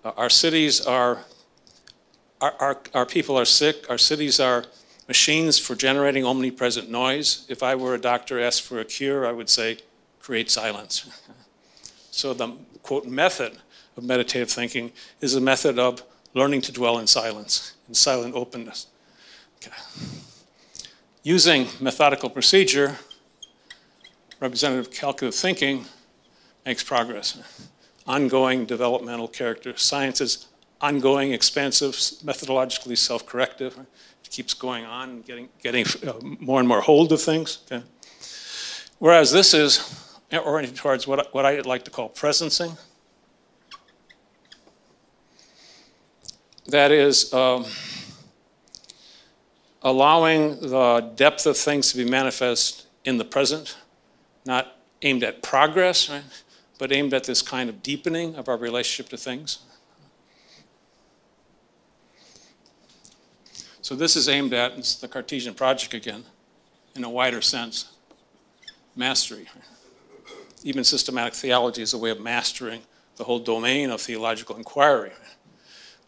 uh, 0.04 0.10
Our 0.16 0.28
cities 0.28 0.84
are, 0.84 1.20
our, 2.40 2.52
our, 2.58 2.80
our 2.94 3.06
people 3.06 3.38
are 3.38 3.44
sick, 3.44 3.88
our 3.88 3.98
cities 3.98 4.40
are 4.40 4.64
machines 5.06 5.56
for 5.56 5.76
generating 5.76 6.24
omnipresent 6.24 6.90
noise. 6.90 7.46
If 7.48 7.62
I 7.62 7.76
were 7.76 7.94
a 7.94 8.00
doctor 8.00 8.40
asked 8.40 8.62
for 8.62 8.80
a 8.80 8.84
cure, 8.84 9.24
I 9.24 9.30
would 9.30 9.48
say, 9.48 9.78
create 10.18 10.50
silence. 10.50 11.08
so 12.10 12.34
the 12.34 12.56
quote 12.82 13.06
method 13.06 13.58
of 13.96 14.02
meditative 14.02 14.50
thinking 14.50 14.90
is 15.20 15.36
a 15.36 15.40
method 15.40 15.78
of 15.78 16.02
learning 16.32 16.62
to 16.62 16.72
dwell 16.72 16.98
in 16.98 17.06
silence, 17.06 17.74
in 17.86 17.94
silent 17.94 18.34
openness. 18.34 18.88
Okay 19.58 20.23
using 21.24 21.66
methodical 21.80 22.30
procedure, 22.30 22.98
representative 24.38 24.92
calculative 24.92 25.34
thinking 25.34 25.86
makes 26.64 26.84
progress. 26.84 27.42
Ongoing 28.06 28.66
developmental 28.66 29.26
character. 29.26 29.74
Science 29.76 30.20
is 30.20 30.46
ongoing, 30.80 31.32
expansive, 31.32 31.94
methodologically 31.94 32.96
self 32.96 33.24
corrective. 33.26 33.76
It 33.78 34.30
keeps 34.30 34.52
going 34.52 34.84
on, 34.84 35.22
getting, 35.22 35.48
getting 35.62 35.86
uh, 36.06 36.12
more 36.22 36.60
and 36.60 36.68
more 36.68 36.82
hold 36.82 37.10
of 37.12 37.22
things. 37.22 37.60
Okay? 37.72 37.82
Whereas 38.98 39.32
this 39.32 39.54
is 39.54 40.18
oriented 40.30 40.76
towards 40.76 41.06
what, 41.06 41.32
what 41.34 41.46
I 41.46 41.60
like 41.60 41.84
to 41.84 41.90
call 41.90 42.10
presencing. 42.10 42.78
That 46.66 46.92
is, 46.92 47.32
um, 47.32 47.64
allowing 49.84 50.58
the 50.60 51.12
depth 51.14 51.46
of 51.46 51.56
things 51.56 51.92
to 51.92 51.98
be 51.98 52.04
manifest 52.04 52.86
in 53.04 53.18
the 53.18 53.24
present, 53.24 53.76
not 54.46 54.78
aimed 55.02 55.22
at 55.22 55.42
progress, 55.42 56.08
right? 56.08 56.24
but 56.78 56.90
aimed 56.90 57.14
at 57.14 57.24
this 57.24 57.42
kind 57.42 57.68
of 57.68 57.82
deepening 57.82 58.34
of 58.34 58.48
our 58.48 58.56
relationship 58.56 59.10
to 59.10 59.16
things. 59.16 59.58
So 63.82 63.94
this 63.94 64.16
is 64.16 64.28
aimed 64.30 64.54
at, 64.54 64.72
it's 64.78 64.96
the 64.96 65.08
Cartesian 65.08 65.52
project 65.52 65.92
again, 65.92 66.24
in 66.96 67.04
a 67.04 67.10
wider 67.10 67.42
sense, 67.42 67.92
mastery. 68.96 69.46
Even 70.62 70.82
systematic 70.82 71.34
theology 71.34 71.82
is 71.82 71.92
a 71.92 71.98
way 71.98 72.08
of 72.08 72.18
mastering 72.18 72.80
the 73.16 73.24
whole 73.24 73.38
domain 73.38 73.90
of 73.90 74.00
theological 74.00 74.56
inquiry. 74.56 75.12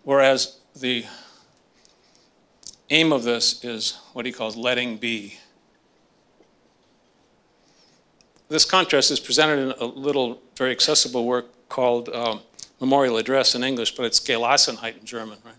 Whereas 0.02 0.58
the 0.74 1.04
aim 2.90 3.12
of 3.12 3.24
this 3.24 3.64
is 3.64 3.98
what 4.12 4.26
he 4.26 4.32
calls 4.32 4.56
letting 4.56 4.96
be. 4.96 5.38
This 8.48 8.64
contrast 8.64 9.10
is 9.10 9.18
presented 9.18 9.58
in 9.58 9.74
a 9.80 9.84
little, 9.84 10.40
very 10.56 10.70
accessible 10.70 11.26
work 11.26 11.46
called 11.68 12.08
um, 12.10 12.40
Memorial 12.80 13.16
Address 13.16 13.54
in 13.54 13.64
English, 13.64 13.96
but 13.96 14.06
it's 14.06 14.20
Gelassenheit 14.20 14.98
in 14.98 15.04
German, 15.04 15.38
right? 15.44 15.54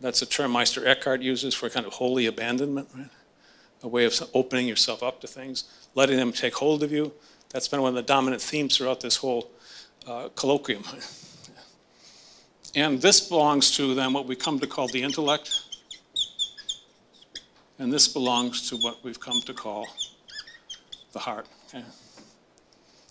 That's 0.00 0.22
a 0.22 0.26
term 0.26 0.52
Meister 0.52 0.86
Eckhart 0.86 1.22
uses 1.22 1.54
for 1.54 1.68
kind 1.68 1.86
of 1.86 1.94
holy 1.94 2.26
abandonment, 2.26 2.88
right? 2.94 3.10
A 3.82 3.88
way 3.88 4.04
of 4.04 4.14
opening 4.32 4.68
yourself 4.68 5.02
up 5.02 5.20
to 5.22 5.26
things, 5.26 5.64
letting 5.94 6.16
them 6.16 6.32
take 6.32 6.54
hold 6.54 6.82
of 6.82 6.92
you. 6.92 7.12
That's 7.50 7.68
been 7.68 7.82
one 7.82 7.90
of 7.90 7.96
the 7.96 8.02
dominant 8.02 8.42
themes 8.42 8.76
throughout 8.76 9.00
this 9.00 9.16
whole 9.16 9.50
uh, 10.06 10.28
colloquium. 10.36 10.84
And 12.76 13.00
this 13.00 13.20
belongs 13.20 13.70
to 13.76 13.94
then 13.94 14.12
what 14.12 14.26
we 14.26 14.34
come 14.34 14.58
to 14.58 14.66
call 14.66 14.88
the 14.88 15.02
intellect, 15.02 15.73
and 17.78 17.92
this 17.92 18.08
belongs 18.08 18.68
to 18.70 18.76
what 18.76 19.02
we've 19.02 19.20
come 19.20 19.40
to 19.42 19.54
call 19.54 19.86
the 21.12 21.18
heart. 21.18 21.46
Okay? 21.68 21.84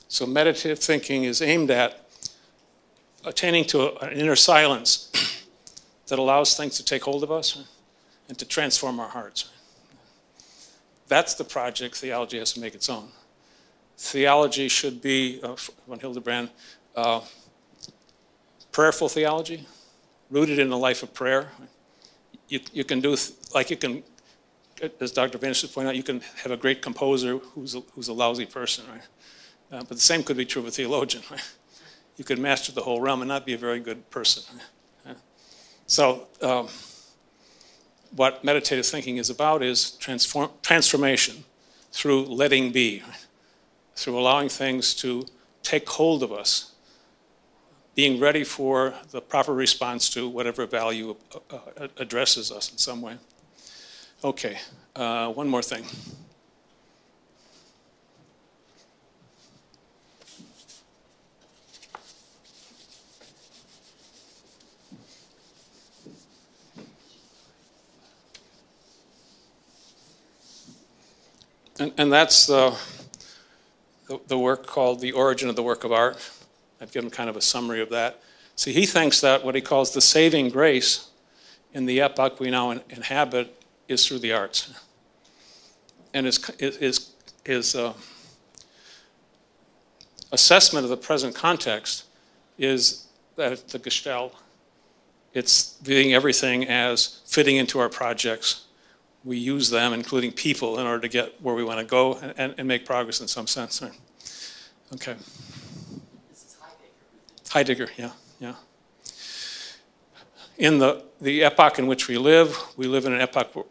So 0.08 0.26
meditative 0.26 0.80
thinking 0.80 1.24
is 1.24 1.42
aimed 1.42 1.72
at 1.72 2.08
attaining 3.26 3.66
to 3.66 3.98
an 4.04 4.14
inner 4.14 4.36
silence 4.36 5.10
that 6.08 6.20
allows 6.20 6.56
things 6.56 6.78
to 6.78 6.86
take 6.86 7.04
hold 7.04 7.24
of 7.24 7.32
us 7.32 7.64
and 8.30 8.38
to 8.38 8.46
transform 8.46 9.00
our 9.00 9.10
hearts. 9.10 9.50
That's 11.08 11.34
the 11.34 11.44
project 11.44 11.96
theology 11.96 12.40
has 12.40 12.54
to 12.54 12.60
make 12.60 12.76
its 12.76 12.90
own. 12.90 13.10
Theology 13.98 14.68
should 14.68 15.02
be, 15.02 15.40
uh, 15.44 15.56
von 15.88 16.00
Hildebrand, 16.00 16.50
uh, 16.96 17.22
prayerful 18.72 19.10
theology, 19.10 19.68
rooted 20.30 20.60
in 20.60 20.72
a 20.72 20.78
life 20.78 21.04
of 21.04 21.14
prayer. 21.14 21.52
You, 22.48 22.60
you 22.72 22.84
can 22.84 23.02
do, 23.02 23.16
like 23.54 23.70
you 23.70 23.78
can, 23.78 24.04
as 25.00 25.12
Dr. 25.12 25.38
Vanish 25.38 25.72
pointed 25.74 25.90
out, 25.90 25.96
you 25.96 26.04
can 26.04 26.22
have 26.44 26.52
a 26.52 26.58
great 26.58 26.82
composer 26.82 27.38
who's 27.38 27.76
a, 27.76 27.82
who's 27.94 28.08
a 28.08 28.14
lousy 28.14 28.46
person, 28.46 28.86
right? 28.90 29.02
Uh, 29.72 29.80
but 29.80 29.90
the 29.90 30.02
same 30.02 30.24
could 30.24 30.38
be 30.38 30.46
true 30.46 30.62
of 30.62 30.68
a 30.68 30.72
theologian, 30.72 31.24
right? 31.32 31.42
You 32.18 32.24
could 32.24 32.40
master 32.40 32.72
the 32.72 32.82
whole 32.82 33.02
realm 33.02 33.22
and 33.22 33.30
not 33.30 33.46
be 33.46 33.54
a 33.54 33.58
very 33.58 33.80
good 33.80 34.10
person. 34.10 34.60
Right? 35.06 35.18
So, 35.88 36.28
um, 36.42 36.68
what 38.16 38.44
meditative 38.44 38.86
thinking 38.86 39.18
is 39.18 39.30
about 39.30 39.64
is 39.64 39.92
transform, 39.92 40.52
transformation 40.62 41.44
through 41.92 42.26
letting 42.26 42.72
be, 42.72 43.02
through 43.96 44.20
allowing 44.20 44.50
things 44.50 44.94
to 44.96 45.26
take 45.64 45.90
hold 45.90 46.22
of 46.22 46.32
us, 46.32 46.74
being 47.96 48.20
ready 48.20 48.44
for 48.44 48.94
the 49.12 49.22
proper 49.22 49.54
response 49.54 50.10
to 50.10 50.28
whatever 50.28 50.66
value 50.68 51.16
uh, 51.52 51.56
uh, 51.56 51.88
addresses 51.98 52.52
us 52.52 52.72
in 52.72 52.78
some 52.78 53.02
way. 53.02 53.18
Okay, 54.26 54.58
uh, 54.96 55.34
one 55.34 55.50
more 55.50 55.62
thing. 55.62 55.84
And, 71.78 71.92
and 71.98 72.14
that's 72.14 72.46
the, 72.46 72.78
the, 74.08 74.22
the 74.28 74.38
work 74.38 74.66
called 74.66 75.02
The 75.02 75.12
Origin 75.12 75.50
of 75.50 75.58
the 75.58 75.64
Work 75.64 75.84
of 75.84 75.92
Art. 75.92 76.18
I've 76.80 76.94
given 76.94 77.10
kind 77.10 77.30
of 77.30 77.36
a 77.36 77.42
summary 77.42 77.82
of 77.82 77.90
that. 77.90 78.22
See, 78.56 78.72
he 78.72 78.86
thinks 78.86 79.20
that 79.20 79.44
what 79.44 79.54
he 79.54 79.60
calls 79.60 79.92
the 79.92 80.00
saving 80.00 80.48
grace 80.48 81.10
in 81.74 81.88
the 81.88 82.00
epoch 82.00 82.40
we 82.40 82.50
now 82.50 82.72
inhabit 82.72 83.63
is 83.94 84.06
through 84.08 84.20
the 84.20 84.34
arts. 84.34 84.74
And 86.14 86.26
his, 86.26 86.46
his, 86.60 87.12
his 87.46 87.76
uh, 87.76 87.94
assessment 90.32 90.84
of 90.84 90.90
the 90.90 90.98
present 90.98 91.34
context 91.34 92.06
is 92.58 93.08
that 93.36 93.70
the 93.70 93.80
Gestell, 93.80 94.32
it's 95.34 95.78
viewing 95.82 96.14
everything 96.14 96.68
as 96.68 97.22
fitting 97.26 97.56
into 97.56 97.80
our 97.80 97.90
projects 97.90 98.66
we 99.24 99.38
use 99.38 99.70
them, 99.70 99.94
including 99.94 100.32
people, 100.32 100.80
in 100.80 100.86
order 100.86 101.02
to 101.02 101.08
get 101.08 101.42
where 101.42 101.56
we 101.56 101.64
want 101.64 101.80
to 101.80 101.86
go 101.86 102.16
and, 102.16 102.54
and 102.58 102.68
make 102.68 102.86
progress 102.86 103.22
in 103.22 103.28
some 103.28 103.48
sense. 103.48 103.82
Okay. 103.82 105.16
This 106.30 106.44
is 106.44 106.58
Heidegger. 107.50 107.88
Heidegger, 107.88 107.90
yeah, 107.98 108.12
yeah. 108.40 108.56
In 110.58 110.80
the, 110.80 111.04
the 111.20 111.44
epoch 111.44 111.80
in 111.80 111.88
which 111.88 112.08
we 112.08 112.18
live, 112.18 112.58
we 112.78 112.88
live 112.88 113.06
in 113.06 113.14
an 113.14 113.22
epoch 113.22 113.68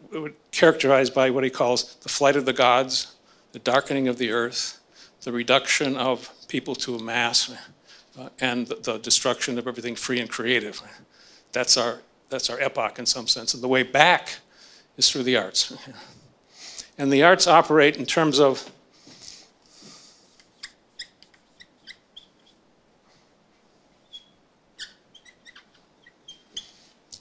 characterized 0.51 1.13
by 1.13 1.29
what 1.29 1.43
he 1.43 1.49
calls 1.49 1.95
the 1.95 2.09
flight 2.09 2.35
of 2.35 2.45
the 2.45 2.53
gods, 2.53 3.15
the 3.53 3.59
darkening 3.59 4.07
of 4.07 4.17
the 4.17 4.31
earth, 4.31 4.79
the 5.21 5.31
reduction 5.31 5.95
of 5.95 6.29
people 6.47 6.75
to 6.75 6.95
a 6.95 7.01
mass, 7.01 7.53
uh, 8.19 8.29
and 8.39 8.67
the, 8.67 8.75
the, 8.75 8.97
destruction 8.99 9.57
of 9.57 9.67
everything 9.67 9.95
free 9.95 10.19
and 10.19 10.29
creative. 10.29 10.81
That's 11.51 11.77
our, 11.77 11.99
that's 12.29 12.49
our 12.49 12.59
epoch 12.59 12.99
in 12.99 13.05
some 13.05 13.27
sense. 13.27 13.53
And 13.53 13.63
the 13.63 13.67
way 13.67 13.83
back 13.83 14.39
is 14.97 15.09
through 15.09 15.23
the 15.23 15.37
arts. 15.37 15.75
And 16.95 17.11
the 17.11 17.23
arts 17.23 17.47
operate 17.47 17.97
in 17.97 18.05
terms 18.05 18.39
of 18.39 18.71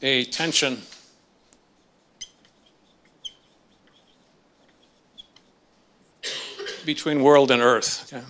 a 0.03 0.25
tension 0.25 0.83
between 6.85 7.23
world 7.23 7.51
and 7.51 7.63
earth. 7.63 8.13
Okay? 8.13 8.25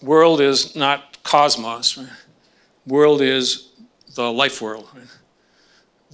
World 0.00 0.40
is 0.40 0.76
not 0.76 1.22
cosmos. 1.22 1.98
Right? 1.98 2.08
World 2.86 3.20
is 3.20 3.70
the 4.14 4.30
life 4.32 4.62
world. 4.62 4.88
Right? 4.94 5.08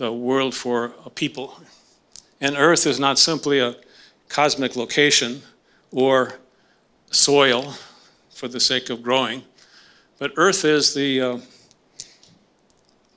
the 0.00 0.10
world 0.10 0.54
for 0.54 0.94
a 1.04 1.10
people. 1.10 1.60
And 2.40 2.56
Earth 2.56 2.86
is 2.86 2.98
not 2.98 3.18
simply 3.18 3.60
a 3.60 3.76
cosmic 4.30 4.74
location 4.74 5.42
or 5.90 6.38
soil 7.10 7.74
for 8.30 8.48
the 8.48 8.58
sake 8.58 8.88
of 8.88 9.02
growing, 9.02 9.42
but 10.18 10.32
Earth 10.36 10.64
is 10.64 10.94
the 10.94 11.20
uh, 11.20 11.38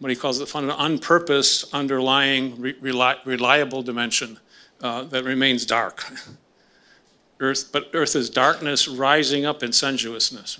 what 0.03 0.09
he 0.09 0.17
calls 0.17 0.37
the 0.37 0.45
unpurposed 0.77 1.73
underlying 1.73 2.59
re- 2.59 2.75
reliable 3.23 3.81
dimension 3.81 4.37
uh, 4.81 5.03
that 5.05 5.23
remains 5.23 5.65
dark. 5.65 6.03
Earth, 7.39 7.69
but 7.71 7.89
Earth 7.93 8.13
is 8.13 8.29
darkness 8.29 8.85
rising 8.85 9.45
up 9.45 9.63
in 9.63 9.71
sensuousness. 9.71 10.59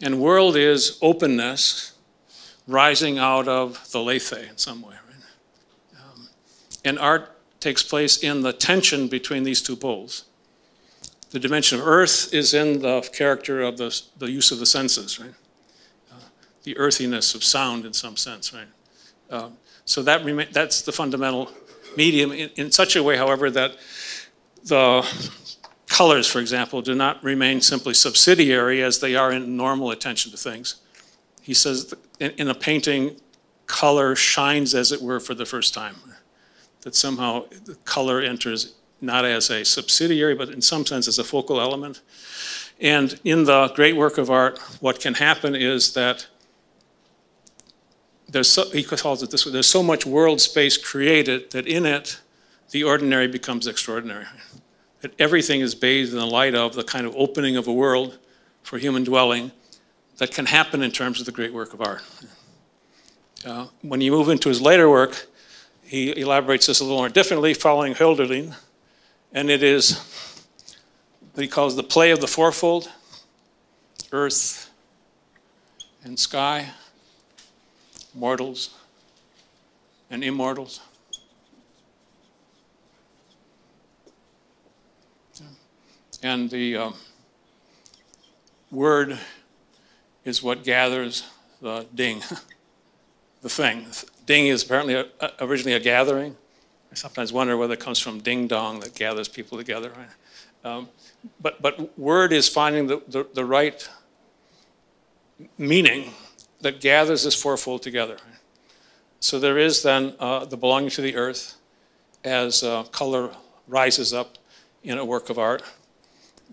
And 0.00 0.18
world 0.18 0.56
is 0.56 0.98
openness 1.02 1.92
rising 2.66 3.18
out 3.18 3.46
of 3.46 3.90
the 3.92 4.00
lethe 4.00 4.32
in 4.32 4.56
some 4.56 4.80
way. 4.80 4.94
Right? 4.94 6.02
Um, 6.02 6.28
and 6.82 6.98
art 6.98 7.36
takes 7.60 7.82
place 7.82 8.16
in 8.16 8.40
the 8.40 8.54
tension 8.54 9.08
between 9.08 9.42
these 9.42 9.60
two 9.60 9.76
poles. 9.76 10.24
The 11.32 11.38
dimension 11.38 11.78
of 11.78 11.86
earth 11.86 12.32
is 12.32 12.54
in 12.54 12.80
the 12.80 13.02
character 13.12 13.60
of 13.60 13.76
the, 13.76 14.02
the 14.16 14.30
use 14.30 14.50
of 14.50 14.58
the 14.58 14.64
senses, 14.64 15.20
right? 15.20 15.34
The 16.64 16.76
earthiness 16.76 17.34
of 17.34 17.42
sound 17.42 17.84
in 17.84 17.92
some 17.92 18.16
sense, 18.16 18.52
right? 18.52 18.68
Uh, 19.30 19.50
so 19.84 20.02
that 20.02 20.24
rema- 20.24 20.46
that's 20.52 20.82
the 20.82 20.92
fundamental 20.92 21.50
medium 21.96 22.32
in, 22.32 22.50
in 22.56 22.70
such 22.70 22.96
a 22.96 23.02
way, 23.02 23.16
however, 23.16 23.50
that 23.50 23.76
the 24.64 25.06
colors, 25.88 26.26
for 26.26 26.38
example, 26.38 26.82
do 26.82 26.94
not 26.94 27.22
remain 27.24 27.60
simply 27.60 27.94
subsidiary 27.94 28.82
as 28.82 29.00
they 29.00 29.16
are 29.16 29.32
in 29.32 29.56
normal 29.56 29.90
attention 29.90 30.30
to 30.30 30.36
things. 30.36 30.76
He 31.42 31.54
says 31.54 31.94
in 32.18 32.48
a 32.48 32.54
painting, 32.54 33.16
color 33.66 34.14
shines, 34.14 34.74
as 34.74 34.92
it 34.92 35.00
were, 35.00 35.20
for 35.20 35.34
the 35.34 35.46
first 35.46 35.74
time. 35.74 35.96
That 36.82 36.94
somehow 36.94 37.46
the 37.64 37.74
color 37.84 38.20
enters 38.20 38.74
not 39.00 39.24
as 39.24 39.50
a 39.50 39.64
subsidiary, 39.64 40.34
but 40.34 40.50
in 40.50 40.60
some 40.60 40.84
sense 40.84 41.08
as 41.08 41.18
a 41.18 41.24
focal 41.24 41.60
element. 41.60 42.02
And 42.80 43.18
in 43.24 43.44
the 43.44 43.68
great 43.74 43.96
work 43.96 44.18
of 44.18 44.30
art, 44.30 44.58
what 44.80 45.00
can 45.00 45.14
happen 45.14 45.54
is 45.54 45.92
that 45.94 46.26
there's 48.30 48.50
so, 48.50 48.70
he 48.70 48.82
calls 48.82 49.22
it 49.22 49.30
this 49.30 49.44
way, 49.44 49.52
there's 49.52 49.66
so 49.66 49.82
much 49.82 50.06
world 50.06 50.40
space 50.40 50.76
created 50.76 51.50
that 51.50 51.66
in 51.66 51.86
it, 51.86 52.20
the 52.70 52.84
ordinary 52.84 53.26
becomes 53.26 53.66
extraordinary. 53.66 54.26
That 55.00 55.12
everything 55.18 55.60
is 55.60 55.74
bathed 55.74 56.12
in 56.12 56.18
the 56.18 56.26
light 56.26 56.54
of 56.54 56.74
the 56.74 56.84
kind 56.84 57.06
of 57.06 57.14
opening 57.16 57.56
of 57.56 57.66
a 57.66 57.72
world 57.72 58.18
for 58.62 58.78
human 58.78 59.04
dwelling 59.04 59.50
that 60.18 60.32
can 60.32 60.46
happen 60.46 60.82
in 60.82 60.90
terms 60.90 61.18
of 61.18 61.26
the 61.26 61.32
great 61.32 61.52
work 61.52 61.72
of 61.72 61.80
art. 61.80 62.02
Uh, 63.44 63.66
when 63.82 64.00
you 64.00 64.10
move 64.10 64.28
into 64.28 64.48
his 64.48 64.60
later 64.60 64.88
work, 64.88 65.26
he 65.82 66.20
elaborates 66.20 66.66
this 66.66 66.80
a 66.80 66.84
little 66.84 66.98
more 66.98 67.08
differently, 67.08 67.54
following 67.54 67.94
Hölderlin, 67.94 68.54
and 69.32 69.50
it 69.50 69.62
is 69.62 69.98
what 71.32 71.42
he 71.42 71.48
calls 71.48 71.74
the 71.74 71.82
play 71.82 72.10
of 72.10 72.20
the 72.20 72.26
fourfold 72.26 72.90
earth 74.12 74.70
and 76.04 76.18
sky, 76.18 76.70
mortals 78.14 78.74
and 80.10 80.24
immortals. 80.24 80.80
And 86.22 86.50
the 86.50 86.76
um, 86.76 86.94
word 88.70 89.18
is 90.24 90.42
what 90.42 90.64
gathers 90.64 91.24
the 91.62 91.86
ding, 91.94 92.22
the 93.42 93.48
thing. 93.48 93.86
Ding 94.26 94.46
is 94.48 94.62
apparently 94.62 94.94
a, 94.94 95.06
originally 95.40 95.74
a 95.74 95.80
gathering. 95.80 96.36
I 96.92 96.94
sometimes 96.94 97.32
wonder 97.32 97.56
whether 97.56 97.74
it 97.74 97.80
comes 97.80 97.98
from 97.98 98.20
ding 98.20 98.48
dong 98.48 98.80
that 98.80 98.94
gathers 98.94 99.28
people 99.28 99.56
together. 99.56 99.92
Um, 100.64 100.88
but, 101.40 101.62
but 101.62 101.98
word 101.98 102.32
is 102.32 102.48
finding 102.48 102.86
the, 102.86 103.02
the, 103.08 103.26
the, 103.32 103.44
right 103.44 103.88
meaning 105.56 106.12
that 106.60 106.80
gathers 106.80 107.24
this 107.24 107.40
fourfold 107.40 107.82
together. 107.82 108.16
So 109.20 109.38
there 109.38 109.58
is 109.58 109.82
then 109.82 110.14
uh, 110.18 110.44
the 110.44 110.56
belonging 110.56 110.90
to 110.90 111.02
the 111.02 111.16
earth 111.16 111.56
as 112.24 112.62
uh, 112.62 112.84
color 112.84 113.30
rises 113.68 114.12
up 114.12 114.38
in 114.82 114.98
a 114.98 115.04
work 115.04 115.30
of 115.30 115.38
art. 115.38 115.62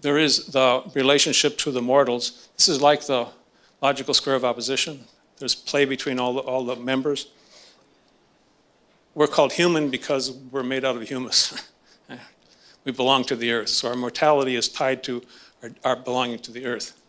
there 0.01 0.18
is 0.18 0.47
the 0.47 0.84
relationship 0.93 1.58
to 1.58 1.72
the 1.72 1.82
mortals. 1.82 2.49
This 2.55 2.68
is 2.68 2.82
like 2.82 3.05
the 3.05 3.28
logical 3.82 4.14
square 4.14 4.36
of 4.36 4.45
opposition. 4.45 5.05
There's 5.38 5.55
play 5.55 5.86
between 5.86 6.20
all 6.20 6.34
the, 6.34 6.39
all 6.41 6.66
the 6.66 6.76
members. 6.76 7.32
We're 9.16 9.28
called 9.28 9.53
human 9.53 9.89
because 9.89 10.32
we're 10.32 10.64
made 10.64 10.86
out 10.86 10.95
of 10.95 11.01
humus. 11.08 11.72
we 12.86 12.91
belong 12.91 13.24
to 13.26 13.36
the 13.36 13.51
earth, 13.51 13.70
so 13.70 13.89
our 13.89 13.95
mortality 13.95 14.55
is 14.55 14.70
tied 14.70 15.03
to 15.03 15.24
our, 15.64 15.72
our 15.84 15.95
belonging 15.95 16.39
to 16.39 16.51
the 16.51 16.66
earth. 16.66 16.99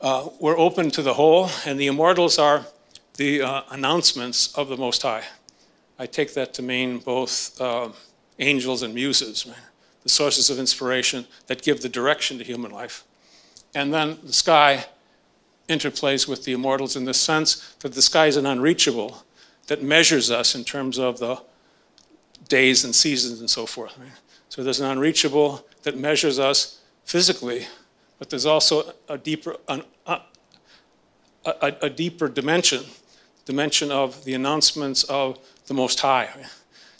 Uh, 0.00 0.30
we're 0.40 0.56
open 0.56 0.90
to 0.90 1.02
the 1.02 1.12
whole, 1.12 1.50
and 1.66 1.78
the 1.78 1.86
immortals 1.86 2.38
are 2.38 2.64
the 3.16 3.42
uh, 3.42 3.60
announcements 3.68 4.50
of 4.54 4.70
the 4.70 4.76
Most 4.76 5.02
High. 5.02 5.24
I 5.98 6.06
take 6.06 6.32
that 6.32 6.54
to 6.54 6.62
mean 6.62 7.00
both 7.00 7.60
uh, 7.60 7.90
angels 8.38 8.82
and 8.82 8.94
muses, 8.94 9.46
the 10.02 10.08
sources 10.08 10.48
of 10.48 10.58
inspiration 10.58 11.26
that 11.48 11.60
give 11.60 11.82
the 11.82 11.88
direction 11.90 12.38
to 12.38 12.44
human 12.44 12.70
life. 12.70 13.04
And 13.74 13.92
then 13.92 14.16
the 14.24 14.32
sky 14.32 14.86
interplays 15.68 16.26
with 16.26 16.44
the 16.44 16.52
immortals 16.52 16.96
in 16.96 17.04
the 17.04 17.12
sense 17.12 17.74
that 17.80 17.92
the 17.92 18.00
sky 18.00 18.24
is 18.24 18.38
an 18.38 18.46
unreachable 18.46 19.24
that 19.66 19.82
measures 19.82 20.30
us 20.30 20.54
in 20.54 20.64
terms 20.64 20.98
of 20.98 21.18
the 21.18 21.42
days 22.48 22.86
and 22.86 22.94
seasons 22.94 23.40
and 23.40 23.50
so 23.50 23.66
forth. 23.66 23.98
So 24.48 24.64
there's 24.64 24.80
an 24.80 24.90
unreachable 24.90 25.66
that 25.82 25.98
measures 25.98 26.38
us 26.38 26.80
physically, 27.04 27.66
but 28.20 28.28
there's 28.28 28.46
also 28.46 28.92
a 29.08 29.16
deeper, 29.16 29.56
an, 29.66 29.82
a, 30.06 30.20
a, 31.46 31.74
a, 31.82 31.90
deeper 31.90 32.28
dimension, 32.28 32.84
dimension 33.46 33.90
of 33.90 34.24
the 34.24 34.34
announcements 34.34 35.04
of 35.04 35.38
the 35.66 35.74
Most 35.74 35.98
High, 36.00 36.28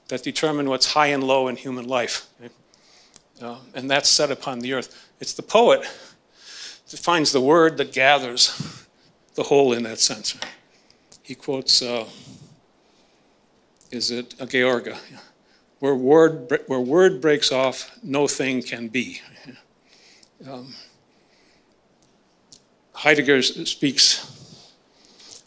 that 0.08 0.22
determine 0.22 0.70
what's 0.70 0.94
high 0.94 1.08
and 1.08 1.22
low 1.22 1.46
in 1.46 1.56
human 1.56 1.86
life. 1.86 2.26
Uh, 3.40 3.58
and 3.74 3.90
that's 3.90 4.08
set 4.08 4.30
upon 4.30 4.60
the 4.60 4.72
earth. 4.72 5.10
It's 5.20 5.34
the 5.34 5.42
poet 5.42 5.82
that 6.90 6.98
finds 6.98 7.32
the 7.32 7.40
word 7.40 7.76
that 7.76 7.92
gathers 7.92 8.86
the 9.34 9.42
whole 9.42 9.74
in 9.74 9.82
that 9.82 10.00
sense. 10.00 10.38
He 11.22 11.34
quotes, 11.34 11.82
uh, 11.82 12.06
is 13.90 14.10
it 14.10 14.34
a 14.40 14.46
George? 14.46 14.88
Where 15.80 15.94
word, 15.94 16.60
where 16.66 16.80
word 16.80 17.20
breaks 17.20 17.52
off, 17.52 17.98
no 18.02 18.26
thing 18.26 18.62
can 18.62 18.88
be. 18.88 19.20
Um, 20.50 20.74
Heidegger 23.00 23.40
speaks 23.40 24.26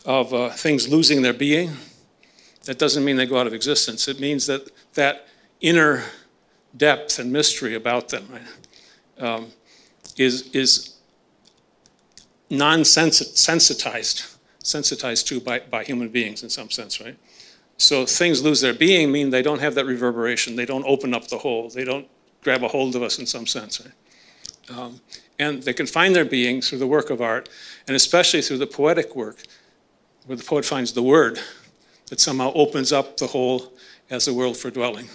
of 0.05 0.33
uh, 0.33 0.49
things 0.49 0.89
losing 0.89 1.21
their 1.21 1.33
being. 1.33 1.71
That 2.65 2.79
doesn't 2.79 3.05
mean 3.05 3.15
they 3.15 3.27
go 3.27 3.37
out 3.37 3.45
of 3.45 3.53
existence. 3.53 4.07
It 4.07 4.19
means 4.19 4.47
that 4.47 4.71
that 4.95 5.27
inner 5.61 6.03
depth 6.75 7.19
and 7.19 7.31
mystery 7.31 7.75
about 7.75 8.09
them 8.09 8.27
right, 8.31 9.23
um, 9.23 9.51
is, 10.17 10.49
is 10.55 10.95
non-sensitized, 12.49 14.25
sensitized 14.63 15.27
to 15.27 15.39
by, 15.39 15.59
by 15.59 15.83
human 15.83 16.09
beings 16.09 16.41
in 16.41 16.49
some 16.49 16.71
sense, 16.71 16.99
right? 16.99 17.17
So 17.77 18.07
things 18.07 18.41
lose 18.41 18.61
their 18.61 18.73
being 18.73 19.11
mean 19.11 19.29
they 19.29 19.43
don't 19.43 19.59
have 19.59 19.75
that 19.75 19.85
reverberation. 19.85 20.55
They 20.55 20.65
don't 20.65 20.85
open 20.87 21.13
up 21.13 21.27
the 21.27 21.37
hole. 21.37 21.69
They 21.69 21.83
don't 21.83 22.07
grab 22.41 22.63
a 22.63 22.67
hold 22.67 22.95
of 22.95 23.03
us 23.03 23.19
in 23.19 23.27
some 23.27 23.45
sense. 23.45 23.79
Right? 23.79 24.75
Um, 24.75 25.01
and 25.39 25.63
they 25.63 25.73
can 25.73 25.87
find 25.87 26.15
their 26.15 26.25
being 26.25 26.61
through 26.61 26.79
the 26.79 26.87
work 26.87 27.09
of 27.09 27.21
art, 27.21 27.49
and 27.87 27.95
especially 27.95 28.41
through 28.41 28.59
the 28.59 28.67
poetic 28.67 29.15
work, 29.15 29.43
where 30.25 30.37
the 30.37 30.43
poet 30.43 30.65
finds 30.65 30.93
the 30.93 31.03
word 31.03 31.39
that 32.07 32.19
somehow 32.19 32.51
opens 32.53 32.91
up 32.91 33.17
the 33.17 33.27
whole 33.27 33.73
as 34.09 34.27
a 34.27 34.33
world 34.33 34.57
for 34.57 34.69
dwelling. 34.69 35.09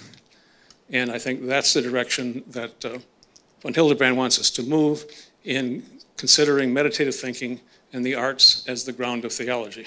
And 0.90 1.10
I 1.10 1.18
think 1.18 1.46
that's 1.46 1.74
the 1.74 1.82
direction 1.82 2.42
that 2.48 2.84
uh, 2.84 2.98
von 3.62 3.74
Hildebrand 3.74 4.16
wants 4.16 4.38
us 4.38 4.50
to 4.52 4.62
move 4.62 5.04
in 5.44 5.84
considering 6.16 6.72
meditative 6.72 7.14
thinking 7.14 7.60
and 7.92 8.04
the 8.04 8.14
arts 8.14 8.64
as 8.66 8.84
the 8.84 8.92
ground 8.92 9.24
of 9.24 9.32
theology. 9.32 9.86